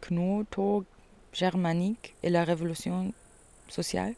[0.00, 0.86] Knoto
[1.30, 3.12] Germanique et la Révolution
[3.68, 4.14] sociale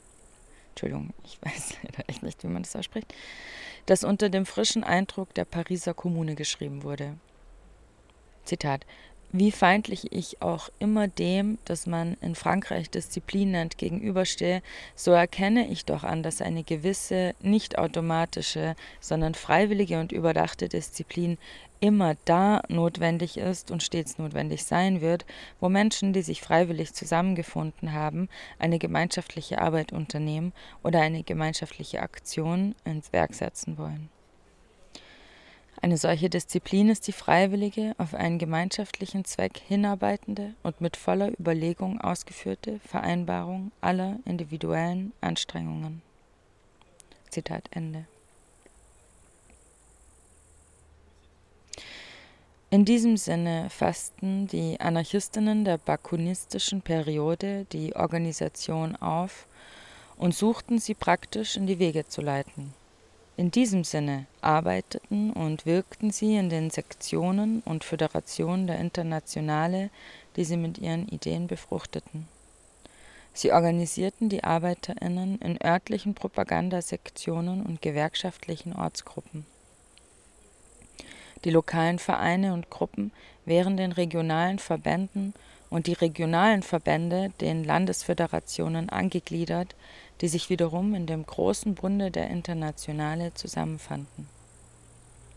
[0.83, 3.15] Entschuldigung, ich weiß leider echt nicht, wie man das ausspricht,
[3.85, 7.19] das unter dem frischen Eindruck der Pariser Kommune geschrieben wurde.
[8.45, 8.87] Zitat,
[9.33, 14.63] wie feindlich ich auch immer dem, das man in Frankreich Disziplin nennt, gegenüberstehe,
[14.95, 21.39] so erkenne ich doch an, dass eine gewisse, nicht automatische, sondern freiwillige und überdachte Disziplin
[21.81, 25.25] immer da notwendig ist und stets notwendig sein wird,
[25.61, 32.75] wo Menschen, die sich freiwillig zusammengefunden haben, eine gemeinschaftliche Arbeit unternehmen oder eine gemeinschaftliche Aktion
[32.85, 34.11] ins Werk setzen wollen.
[35.83, 42.01] Eine solche Disziplin ist die freiwillige, auf einen gemeinschaftlichen Zweck hinarbeitende und mit voller Überlegung
[42.01, 46.03] ausgeführte Vereinbarung aller individuellen Anstrengungen.
[47.31, 48.05] Zitat Ende.
[52.69, 59.47] In diesem Sinne fassten die Anarchistinnen der bakunistischen Periode die Organisation auf
[60.17, 62.75] und suchten sie praktisch in die Wege zu leiten.
[63.41, 69.89] In diesem Sinne arbeiteten und wirkten sie in den Sektionen und Föderationen der Internationale,
[70.37, 72.29] die sie mit ihren Ideen befruchteten.
[73.33, 79.47] Sie organisierten die Arbeiterinnen in örtlichen Propagandasektionen und gewerkschaftlichen Ortsgruppen.
[81.47, 83.11] Die lokalen Vereine und Gruppen
[83.47, 85.33] wären den regionalen Verbänden
[85.71, 89.75] und die regionalen Verbände den Landesföderationen angegliedert,
[90.21, 94.29] die sich wiederum in dem großen Bunde der Internationale zusammenfanden.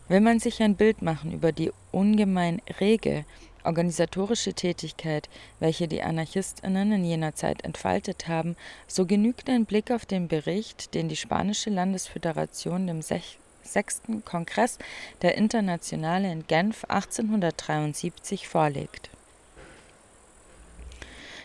[0.08, 3.24] Will man sich ein Bild machen über die ungemein rege
[3.64, 10.06] organisatorische Tätigkeit, welche die Anarchistinnen in jener Zeit entfaltet haben, so genügt ein Blick auf
[10.06, 14.78] den Bericht, den die spanische Landesföderation dem sechsten Kongress
[15.22, 19.10] der Internationale in Genf 1873 vorlegt.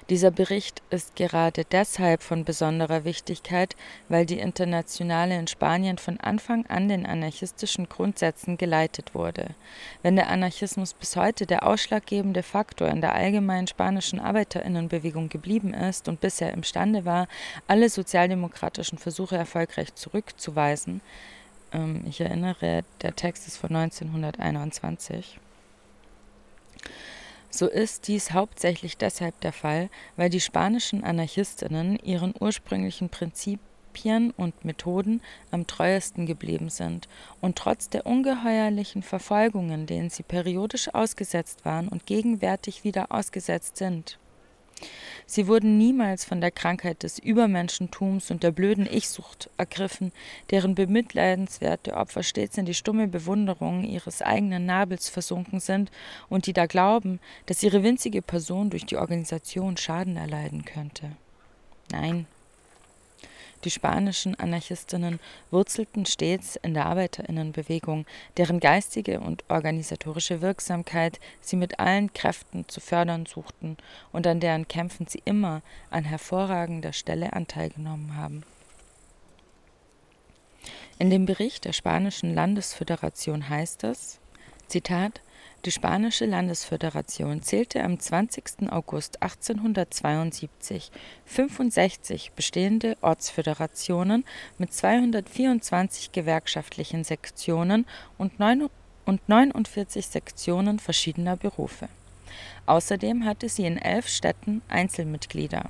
[0.10, 3.76] Dieser Bericht ist gerade deshalb von besonderer Wichtigkeit,
[4.08, 9.54] weil die Internationale in Spanien von Anfang an den anarchistischen Grundsätzen geleitet wurde.
[10.02, 16.08] Wenn der Anarchismus bis heute der ausschlaggebende Faktor in der allgemeinen spanischen Arbeiterinnenbewegung geblieben ist
[16.08, 17.28] und bisher imstande war,
[17.68, 21.02] alle sozialdemokratischen Versuche erfolgreich zurückzuweisen,
[21.72, 25.40] ähm, ich erinnere, der Text ist von 1921,
[27.50, 34.66] so ist dies hauptsächlich deshalb der Fall, weil die spanischen Anarchistinnen ihren ursprünglichen Prinzipien und
[34.66, 37.08] Methoden am treuesten geblieben sind
[37.42, 44.20] und trotz der ungeheuerlichen Verfolgungen, denen sie periodisch ausgesetzt waren und gegenwärtig wieder ausgesetzt sind,
[45.26, 50.12] Sie wurden niemals von der Krankheit des Übermenschentums und der blöden Ich-Sucht ergriffen,
[50.50, 55.92] deren bemitleidenswerte Opfer stets in die stumme Bewunderung ihres eigenen Nabels versunken sind
[56.30, 61.12] und die da glauben, dass ihre winzige Person durch die Organisation Schaden erleiden könnte.
[61.92, 62.26] Nein,
[63.64, 65.20] die spanischen Anarchistinnen
[65.52, 68.06] wurzelten stets in der Arbeiterinnenbewegung,
[68.38, 73.78] deren geistige und organisatorische Wirksamkeit sie mit allen Kräften zu fördern suchten
[74.12, 78.44] und an deren Kämpfen sie immer an hervorragender Stelle Anteil genommen haben.
[80.98, 84.20] In dem Bericht der spanischen Landesföderation heißt es,
[84.68, 85.22] Zitat,
[85.66, 88.72] die spanische Landesföderation zählte am 20.
[88.72, 90.90] August 1872
[91.26, 94.24] 65 bestehende Ortsföderationen
[94.58, 97.86] mit 224 gewerkschaftlichen Sektionen
[98.18, 101.90] und 49 Sektionen verschiedener Berufe.
[102.66, 105.70] Außerdem hatte sie in elf Städten Einzelmitglieder.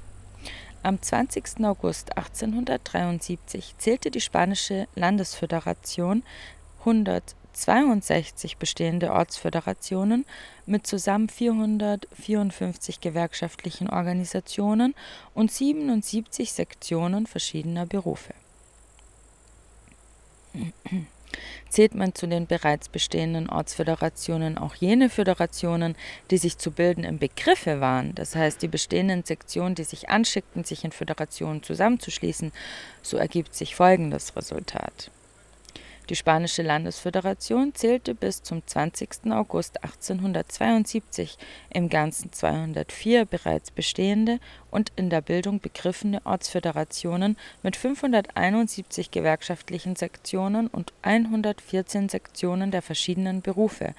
[0.84, 1.65] Am 20.
[1.65, 6.23] August 1873 zählte die spanische Landesföderation
[6.80, 10.26] 100 62 bestehende Ortsföderationen
[10.65, 14.95] mit zusammen 454 gewerkschaftlichen Organisationen
[15.34, 18.34] und 77 Sektionen verschiedener Berufe.
[21.69, 25.95] Zählt man zu den bereits bestehenden Ortsföderationen auch jene Föderationen,
[26.32, 30.63] die sich zu bilden im Begriffe waren, das heißt die bestehenden Sektionen, die sich anschickten,
[30.63, 32.52] sich in Föderationen zusammenzuschließen,
[33.04, 35.12] so ergibt sich folgendes Resultat.
[36.10, 39.32] Die spanische Landesföderation zählte bis zum 20.
[39.32, 41.38] August 1872
[41.70, 44.40] im Ganzen 204 bereits bestehende
[44.72, 53.44] und in der Bildung begriffene Ortsföderationen mit 571 gewerkschaftlichen Sektionen und 114 Sektionen der verschiedenen
[53.44, 53.94] Berufe.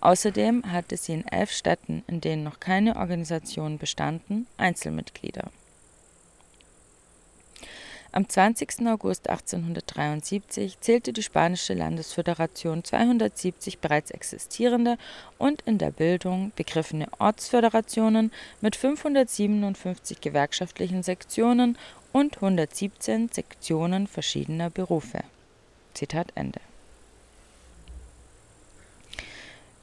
[0.00, 5.50] Außerdem hatte sie in elf Städten, in denen noch keine Organisationen bestanden, Einzelmitglieder
[8.16, 8.86] am 20.
[8.88, 14.96] August 1873 zählte die spanische Landesföderation 270 bereits existierende
[15.36, 21.76] und in der Bildung begriffene Ortsföderationen mit 557 gewerkschaftlichen Sektionen
[22.12, 25.20] und 117 Sektionen verschiedener Berufe.
[25.92, 26.60] Zitat Ende.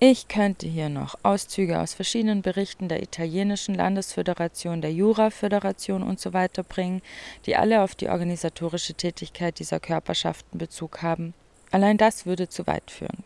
[0.05, 6.31] Ich könnte hier noch Auszüge aus verschiedenen Berichten der italienischen Landesföderation, der Juraföderation und so
[6.31, 7.01] bringen,
[7.45, 11.33] die alle auf die organisatorische Tätigkeit dieser Körperschaften Bezug haben.
[11.71, 13.23] Allein das würde zu weit führen.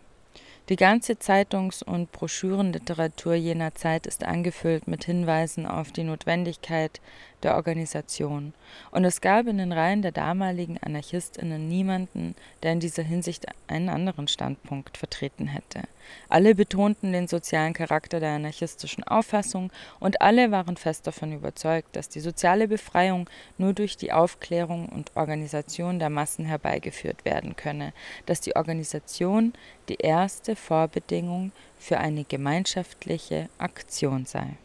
[0.69, 7.01] Die ganze Zeitungs- und Broschürenliteratur jener Zeit ist angefüllt mit Hinweisen auf die Notwendigkeit
[7.43, 8.53] der Organisation,
[8.91, 13.89] und es gab in den Reihen der damaligen Anarchistinnen niemanden, der in dieser Hinsicht einen
[13.89, 15.83] anderen Standpunkt vertreten hätte.
[16.29, 22.09] Alle betonten den sozialen Charakter der anarchistischen Auffassung, und alle waren fest davon überzeugt, dass
[22.09, 27.93] die soziale Befreiung nur durch die Aufklärung und Organisation der Massen herbeigeführt werden könne,
[28.25, 29.53] dass die Organisation
[29.89, 34.57] die erste Vorbedingung für eine gemeinschaftliche Aktion sei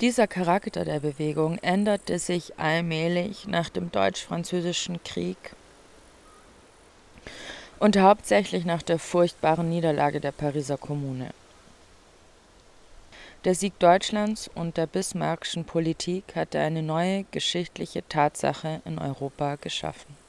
[0.00, 5.36] Dieser Charakter der Bewegung änderte sich allmählich nach dem Deutsch-Französischen Krieg
[7.78, 11.30] und hauptsächlich nach der furchtbaren Niederlage der Pariser Kommune.
[13.44, 20.23] Der Sieg Deutschlands und der bismarckschen Politik hatte eine neue geschichtliche Tatsache in Europa geschaffen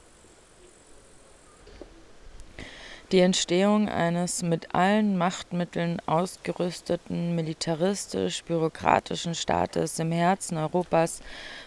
[3.12, 11.22] die Entstehung eines mit allen Machtmitteln ausgerüsteten militaristisch-bürokratischen Staates im Herzen Europas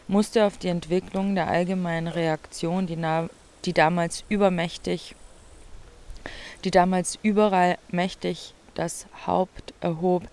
[0.07, 2.97] musste auf die Entwicklung der allgemeinen Reaktion, die,
[3.63, 5.15] die damals übermächtig,
[6.65, 10.23] die damals überall mächtig das Haupt erhob,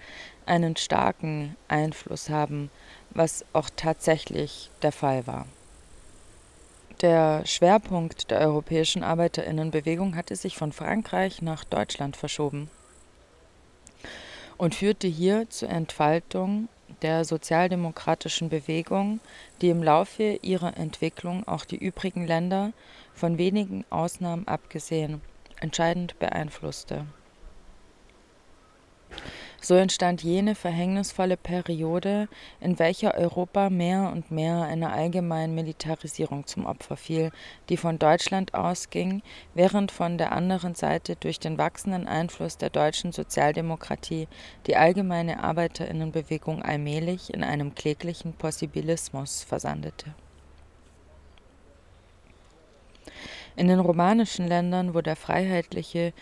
[0.45, 2.71] einen starken Einfluss haben,
[3.11, 5.47] was auch tatsächlich der Fall war.
[7.03, 12.71] Der Schwerpunkt der europäischen Arbeiterinnenbewegung hatte sich von Frankreich nach Deutschland verschoben
[14.57, 16.69] und führte hier zur Entfaltung
[17.03, 19.21] der sozialdemokratischen Bewegung,
[19.61, 22.73] die im Laufe ihrer Entwicklung auch die übrigen Länder,
[23.13, 25.21] von wenigen Ausnahmen abgesehen,
[25.61, 27.05] entscheidend beeinflusste
[29.67, 32.29] so entstand jene verhängnisvolle Periode,
[32.61, 37.33] in welcher Europa mehr und mehr einer allgemeinen Militarisierung zum Opfer fiel,
[37.69, 39.23] die von Deutschland ausging,
[39.55, 44.29] während von der anderen Seite durch den wachsenden Einfluss der deutschen Sozialdemokratie
[44.69, 50.15] die allgemeine Arbeiterinnenbewegung allmählich in einem kläglichen Possibilismus versandete.
[53.57, 56.13] In den romanischen Ländern, wo der freiheitliche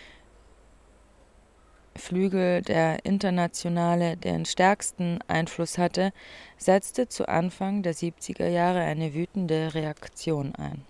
[1.97, 6.13] Flügel der Internationale den stärksten Einfluss hatte,
[6.57, 10.85] setzte zu Anfang der 70er Jahre eine wütende Reaktion ein.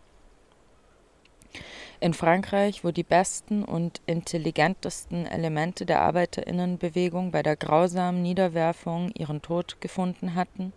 [2.01, 9.41] In Frankreich, wo die besten und intelligentesten Elemente der Arbeiterinnenbewegung bei der grausamen Niederwerfung ihren
[9.41, 10.73] Tod gefunden hatten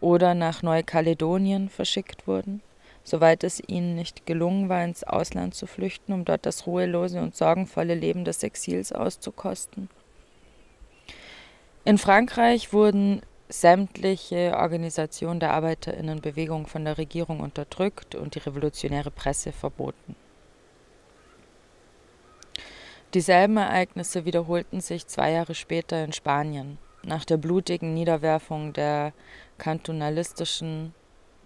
[0.00, 2.60] oder nach Neukaledonien verschickt wurden,
[3.04, 7.36] soweit es ihnen nicht gelungen war, ins Ausland zu flüchten, um dort das ruhelose und
[7.36, 9.88] sorgenvolle Leben des Exils auszukosten.
[11.84, 19.52] In Frankreich wurden sämtliche Organisationen der Arbeiterinnenbewegung von der Regierung unterdrückt und die revolutionäre Presse
[19.52, 20.16] verboten.
[23.12, 29.12] Dieselben Ereignisse wiederholten sich zwei Jahre später in Spanien, nach der blutigen Niederwerfung der
[29.58, 30.94] kantonalistischen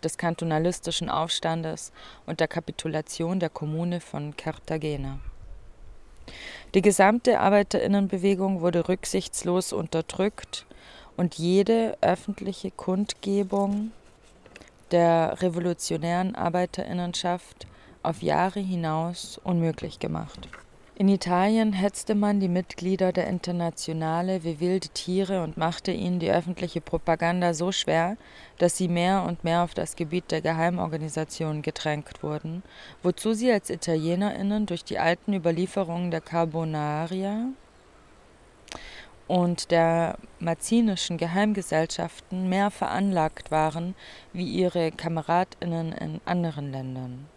[0.03, 1.93] des kantonalistischen Aufstandes
[2.27, 5.19] und der Kapitulation der Kommune von Cartagena.
[6.75, 10.67] Die gesamte Arbeiterinnenbewegung wurde rücksichtslos unterdrückt
[11.17, 13.93] und jede öffentliche Kundgebung
[14.91, 17.67] der revolutionären Arbeiterinnenschaft
[18.03, 20.49] auf Jahre hinaus unmöglich gemacht.
[21.01, 26.33] In Italien hetzte man die Mitglieder der Internationale wie wilde Tiere und machte ihnen die
[26.33, 28.17] öffentliche Propaganda so schwer,
[28.59, 32.65] dass sie mehr und mehr auf das Gebiet der Geheimorganisationen gedrängt wurden,
[33.01, 37.45] wozu sie als ItalienerInnen durch die alten Überlieferungen der Carbonaria
[39.29, 43.95] und der mazinischen Geheimgesellschaften mehr veranlagt waren
[44.33, 47.29] wie ihre KameradInnen in anderen Ländern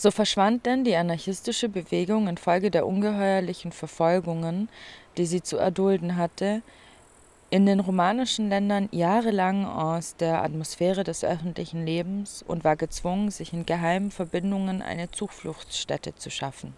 [0.00, 4.68] So verschwand denn die anarchistische Bewegung infolge der ungeheuerlichen Verfolgungen,
[5.16, 6.62] die sie zu erdulden hatte,
[7.50, 13.52] in den romanischen Ländern jahrelang aus der Atmosphäre des öffentlichen Lebens und war gezwungen, sich
[13.52, 16.74] in geheimen Verbindungen eine Zufluchtsstätte zu schaffen.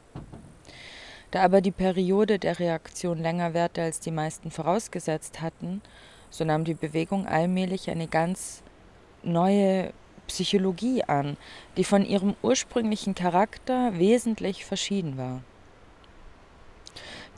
[1.31, 5.83] Da aber die Periode der Reaktion länger währte, als die meisten vorausgesetzt hatten,
[6.31, 8.63] so nahm die Bewegung allmählich eine ganz
[9.23, 9.93] neue
[10.31, 11.37] Psychologie an,
[11.77, 15.43] die von ihrem ursprünglichen Charakter wesentlich verschieden war.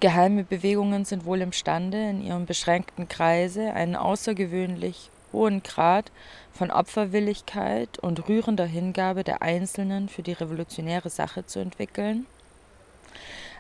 [0.01, 6.13] Geheime Bewegungen sind wohl imstande, in ihrem beschränkten Kreise einen außergewöhnlich hohen Grad
[6.53, 12.27] von Opferwilligkeit und rührender Hingabe der Einzelnen für die revolutionäre Sache zu entwickeln.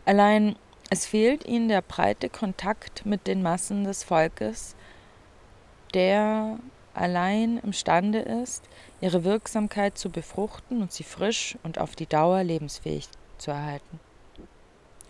[0.04, 0.56] Allein
[0.90, 4.76] es fehlt ihnen der breite Kontakt mit den Massen des Volkes,
[5.94, 6.58] der
[6.94, 8.64] allein imstande ist,
[9.00, 14.00] ihre Wirksamkeit zu befruchten und sie frisch und auf die Dauer lebensfähig zu erhalten.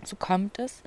[0.05, 0.83] So kommt es,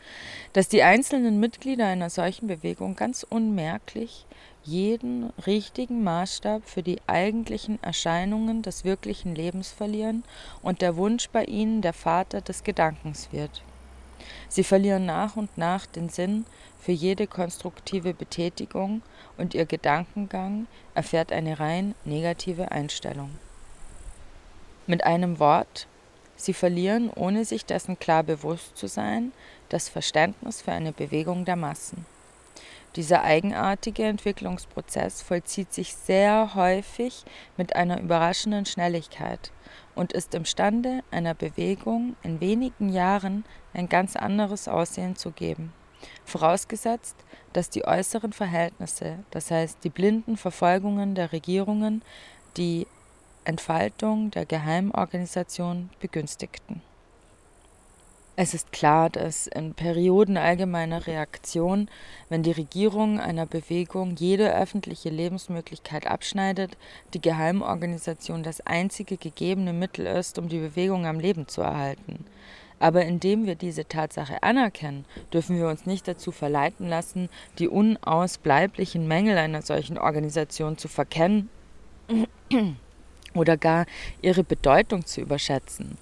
[0.53, 4.25] dass die einzelnen Mitglieder einer solchen Bewegung ganz unmerklich
[4.63, 10.23] jeden richtigen Maßstab für die eigentlichen Erscheinungen des wirklichen Lebens verlieren
[10.61, 13.63] und der Wunsch bei ihnen der Vater des Gedankens wird.
[14.47, 16.45] Sie verlieren nach und nach den Sinn
[16.79, 19.01] für jede konstruktive Betätigung
[19.37, 23.31] und ihr Gedankengang erfährt eine rein negative Einstellung.
[24.87, 25.87] Mit einem Wort,
[26.35, 29.31] sie verlieren, ohne sich dessen klar bewusst zu sein,
[29.69, 32.05] das Verständnis für eine Bewegung der Massen.
[32.95, 37.25] Dieser eigenartige Entwicklungsprozess vollzieht sich sehr häufig
[37.57, 39.51] mit einer überraschenden Schnelligkeit
[39.95, 45.73] und ist imstande, einer Bewegung in wenigen Jahren ein ganz anderes Aussehen zu geben
[46.25, 47.15] vorausgesetzt,
[47.53, 52.01] dass die äußeren Verhältnisse, das heißt die blinden Verfolgungen der Regierungen,
[52.57, 52.87] die
[53.43, 56.81] Entfaltung der Geheimorganisation begünstigten.
[58.37, 61.87] Es ist klar, dass in Perioden allgemeiner Reaktion,
[62.27, 66.77] wenn die Regierung einer Bewegung jede öffentliche Lebensmöglichkeit abschneidet,
[67.13, 72.25] die Geheimorganisation das einzige gegebene Mittel ist, um die Bewegung am Leben zu erhalten.
[72.77, 79.07] Aber indem wir diese Tatsache anerkennen, dürfen wir uns nicht dazu verleiten lassen, die unausbleiblichen
[79.07, 81.49] Mängel einer solchen Organisation zu verkennen
[83.33, 83.85] oder gar
[84.21, 85.97] ihre Bedeutung zu überschätzen.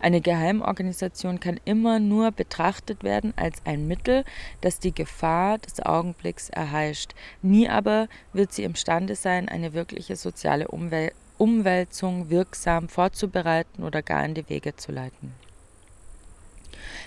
[0.00, 4.24] Eine Geheimorganisation kann immer nur betrachtet werden als ein Mittel,
[4.60, 7.14] das die Gefahr des Augenblicks erheischt.
[7.42, 14.24] Nie aber wird sie imstande sein, eine wirkliche soziale Umwel Umwälzung wirksam vorzubereiten oder gar
[14.24, 15.32] in die Wege zu leiten.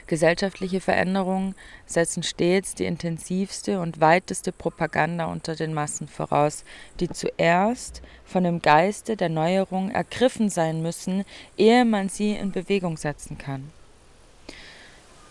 [0.08, 1.56] Gesellschaftliche Veränderungen
[1.86, 6.64] setzen stets die intensivste und weiteste Propaganda unter den Massen voraus,
[7.00, 11.26] die zuerst von dem Geiste der Neuerung ergriffen sein müssen,
[11.58, 13.72] ehe man sie in Bewegung setzen kann.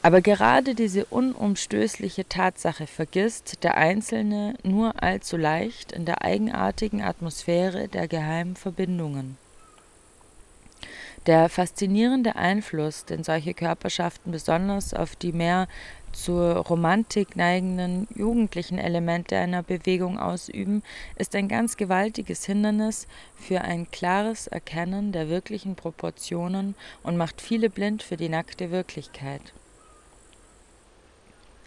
[0.02, 7.86] Aber gerade diese unumstößliche Tatsache vergisst der Einzelne nur allzu leicht in der eigenartigen Atmosphäre
[7.88, 9.36] der geheimen Verbindungen.
[11.26, 15.68] Der faszinierende Einfluss, den solche Körperschaften besonders auf die mehr
[16.12, 20.82] zur Romantik neigenden jugendlichen Elemente einer Bewegung ausüben,
[21.16, 23.06] ist ein ganz gewaltiges Hindernis
[23.36, 29.52] für ein klares Erkennen der wirklichen Proportionen und macht viele blind für die nackte Wirklichkeit.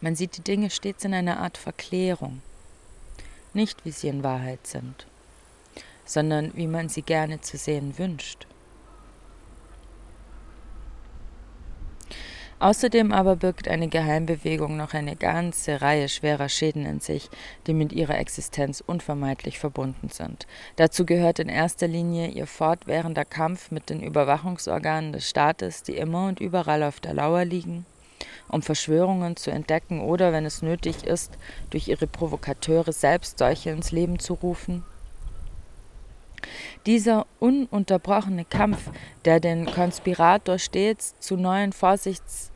[0.01, 2.41] Man sieht die Dinge stets in einer Art Verklärung,
[3.53, 5.05] nicht wie sie in Wahrheit sind,
[6.05, 8.47] sondern wie man sie gerne zu sehen wünscht.
[12.63, 17.29] Außerdem aber birgt eine Geheimbewegung noch eine ganze Reihe schwerer Schäden in sich,
[17.67, 20.47] die mit ihrer Existenz unvermeidlich verbunden sind.
[20.77, 26.27] Dazu gehört in erster Linie ihr fortwährender Kampf mit den Überwachungsorganen des Staates, die immer
[26.29, 27.85] und überall auf der Lauer liegen,
[28.47, 31.37] um Verschwörungen zu entdecken oder, wenn es nötig ist,
[31.69, 34.85] durch ihre Provokateure selbst solche ins Leben zu rufen.
[36.85, 38.89] Dieser ununterbrochene Kampf,
[39.25, 42.52] der den Konspirator stets zu neuen Vorsichts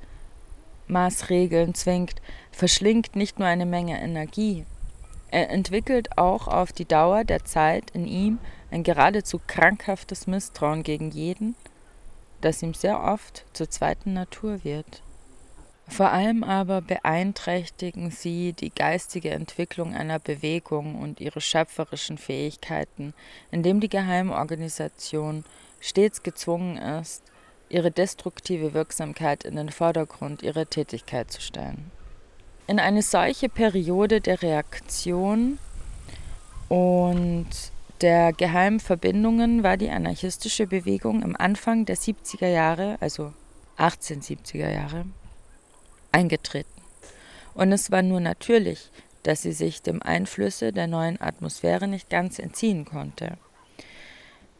[0.87, 2.21] Maßregeln zwingt,
[2.51, 4.65] verschlingt nicht nur eine Menge Energie,
[5.29, 8.39] er entwickelt auch auf die Dauer der Zeit in ihm
[8.71, 11.55] ein geradezu krankhaftes Misstrauen gegen jeden,
[12.41, 15.01] das ihm sehr oft zur zweiten Natur wird.
[15.89, 23.13] Vor allem aber beeinträchtigen sie die geistige Entwicklung einer Bewegung und ihre schöpferischen Fähigkeiten,
[23.51, 25.45] indem die Geheimorganisation
[25.79, 27.23] stets gezwungen ist,
[27.69, 31.91] ihre destruktive Wirksamkeit in den Vordergrund ihrer Tätigkeit zu stellen.
[32.67, 35.57] In eine solche Periode der Reaktion
[36.69, 37.47] und
[38.01, 43.33] der geheimen Verbindungen war die anarchistische Bewegung im Anfang der 70er Jahre, also
[43.77, 45.05] 1870er Jahre,
[46.11, 46.69] eingetreten.
[47.53, 48.91] Und es war nur natürlich,
[49.23, 53.37] dass sie sich dem Einflüsse der neuen Atmosphäre nicht ganz entziehen konnte.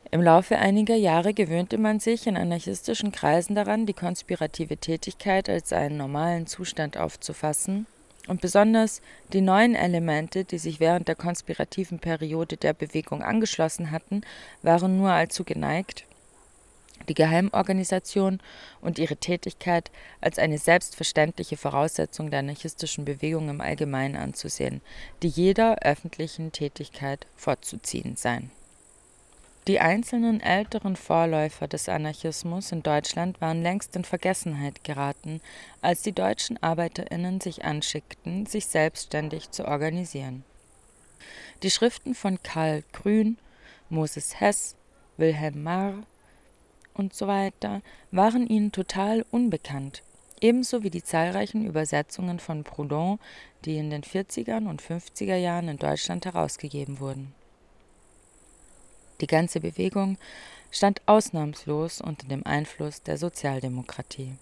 [0.10, 5.74] Im Laufe einiger Jahre gewöhnte man sich in anarchistischen Kreisen daran, die konspirative Tätigkeit als
[5.74, 7.88] einen normalen Zustand aufzufassen.
[8.28, 9.02] Und besonders
[9.34, 14.22] die neuen Elemente, die sich während der konspirativen Periode der Bewegung angeschlossen hatten,
[14.62, 16.06] waren nur allzu geneigt,
[17.10, 18.40] die Geheimorganisation
[18.80, 19.92] und ihre Tätigkeit
[20.22, 24.82] als eine selbstverständliche Voraussetzung der anarchistischen Bewegung im Allgemeinen anzusehen,
[25.22, 28.52] die jeder öffentlichen Tätigkeit vorzuziehen seien
[29.68, 35.42] die einzelnen älteren Vorläufer des Anarchismus in Deutschland waren längst in Vergessenheit geraten,
[35.82, 40.46] als die deutschen Arbeiterinnen sich anschickten, sich selbstständig zu organisieren.
[41.64, 43.38] Die Schriften von Karl Grün,
[43.90, 44.78] Moses Hess,
[45.18, 46.04] Wilhelm Marr
[46.94, 50.02] und so weiter waren ihnen total unbekannt,
[50.40, 53.20] ebenso wie die zahlreichen Übersetzungen von Proudhon,
[53.66, 57.34] die in den 40er und 50er Jahren in Deutschland herausgegeben wurden
[59.22, 60.18] die ganze Bewegung
[60.72, 64.38] stand ausnahmslos unter dem Einfluss der Sozialdemokratie.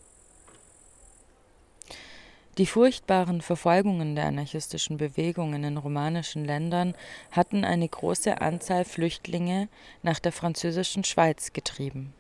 [2.58, 6.96] Die furchtbaren Verfolgungen der anarchistischen Bewegung in den romanischen Ländern
[7.32, 9.68] hatten eine große Anzahl Flüchtlinge
[10.04, 12.14] nach der französischen Schweiz getrieben.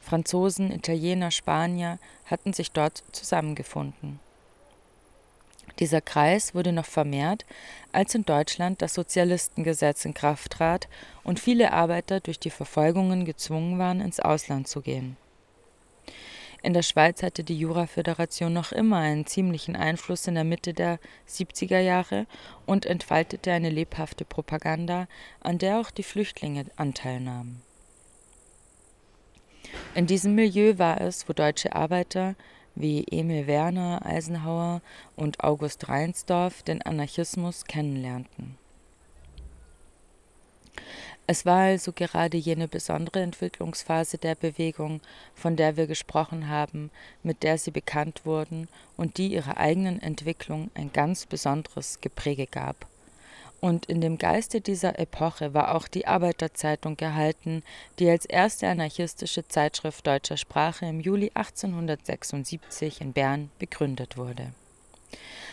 [0.00, 4.20] Franzosen, Italiener, Spanier hatten sich dort zusammengefunden.
[5.78, 7.44] Dieser Kreis wurde noch vermehrt,
[7.92, 10.88] als in Deutschland das Sozialistengesetz in Kraft trat
[11.22, 15.16] und viele Arbeiter durch die Verfolgungen gezwungen waren, ins Ausland zu gehen.
[16.62, 20.98] In der Schweiz hatte die Juraföderation noch immer einen ziemlichen Einfluss in der Mitte der
[21.28, 22.26] 70er Jahre
[22.64, 25.06] und entfaltete eine lebhafte Propaganda,
[25.40, 27.62] an der auch die Flüchtlinge Anteil nahmen.
[29.94, 32.34] In diesem Milieu war es, wo deutsche Arbeiter
[32.76, 34.80] wie Emil Werner, Eisenhower
[35.16, 38.56] und August Reinsdorf den Anarchismus kennenlernten.
[41.28, 45.00] Es war also gerade jene besondere Entwicklungsphase der Bewegung,
[45.34, 46.90] von der wir gesprochen haben,
[47.24, 52.86] mit der sie bekannt wurden und die ihrer eigenen Entwicklung ein ganz besonderes Gepräge gab.
[53.60, 57.62] Und in dem Geiste dieser Epoche war auch die Arbeiterzeitung gehalten,
[57.98, 64.52] die als erste anarchistische Zeitschrift deutscher Sprache im Juli 1876 in Bern begründet wurde.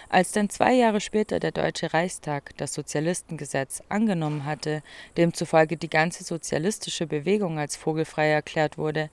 [0.10, 4.84] Als dann zwei Jahre später der Deutsche Reichstag das Sozialistengesetz angenommen hatte,
[5.18, 9.10] demzufolge die ganze sozialistische Bewegung als vogelfrei erklärt wurde,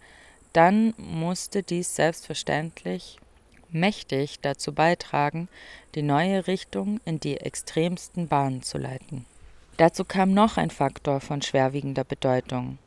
[0.53, 3.19] dann musste dies selbstverständlich
[3.73, 5.49] mächtig dazu beitragen,
[5.95, 9.27] die neue Richtung in die extremsten Bahnen zu leiten.
[9.77, 12.79] Dazu kam noch ein Faktor von schwerwiegender Bedeutung.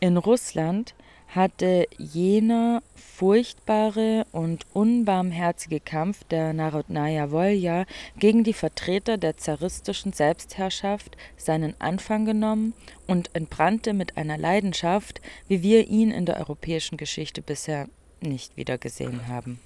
[0.00, 0.94] In Russland
[1.28, 7.84] hatte jener furchtbare und unbarmherzige Kampf der Narodnaya Wolja
[8.18, 12.74] gegen die Vertreter der zaristischen Selbstherrschaft seinen Anfang genommen
[13.06, 17.88] und entbrannte mit einer Leidenschaft, wie wir ihn in der europäischen Geschichte bisher
[18.20, 19.60] nicht wiedergesehen haben.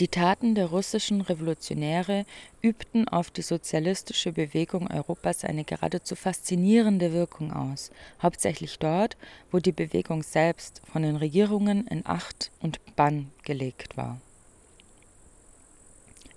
[0.00, 2.24] Die Taten der russischen Revolutionäre
[2.62, 7.90] übten auf die sozialistische Bewegung Europas eine geradezu faszinierende Wirkung aus,
[8.22, 9.18] hauptsächlich dort,
[9.52, 14.18] wo die Bewegung selbst von den Regierungen in Acht und Bann gelegt war.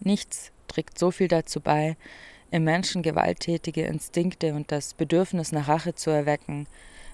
[0.02, 1.96] Nichts trägt so viel dazu bei,
[2.52, 6.68] im Menschen gewalttätige Instinkte und das Bedürfnis nach Rache zu erwecken,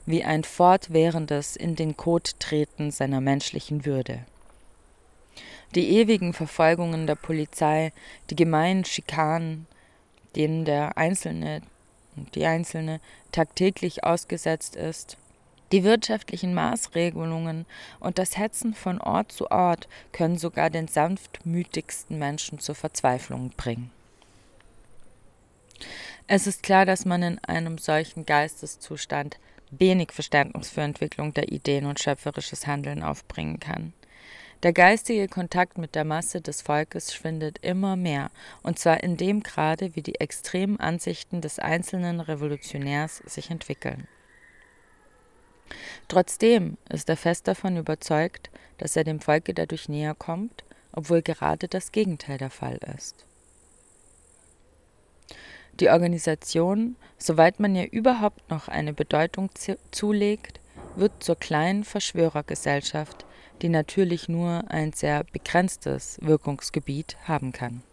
[0.07, 4.25] wie ein fortwährendes in den Kot treten seiner menschlichen Würde.
[5.75, 7.93] Die ewigen Verfolgungen der Polizei,
[8.29, 9.67] die gemeinen Schikanen,
[10.35, 11.61] denen der Einzelne
[12.15, 12.99] und die Einzelne
[13.31, 15.17] tagtäglich ausgesetzt ist,
[15.71, 17.67] die wirtschaftlichen Maßregelungen
[17.99, 23.91] und das Hetzen von Ort zu Ort können sogar den sanftmütigsten Menschen zur Verzweiflung bringen.
[26.27, 29.39] Es ist klar, dass man in einem solchen Geisteszustand
[29.71, 33.93] wenig Verständnis für Entwicklung der Ideen und schöpferisches Handeln aufbringen kann.
[34.61, 38.29] Der geistige Kontakt mit der Masse des Volkes schwindet immer mehr,
[38.61, 44.07] und zwar in dem Grade, wie die extremen Ansichten des einzelnen Revolutionärs sich entwickeln.
[46.09, 48.49] Trotzdem ist er fest davon überzeugt,
[48.79, 53.25] dass er dem Volke dadurch näher kommt, obwohl gerade das Gegenteil der Fall ist.
[55.79, 59.49] Die Organisation, soweit man ihr überhaupt noch eine Bedeutung
[59.91, 60.59] zulegt,
[60.95, 63.25] wird zur kleinen Verschwörergesellschaft,
[63.61, 67.83] die natürlich nur ein sehr begrenztes Wirkungsgebiet haben kann.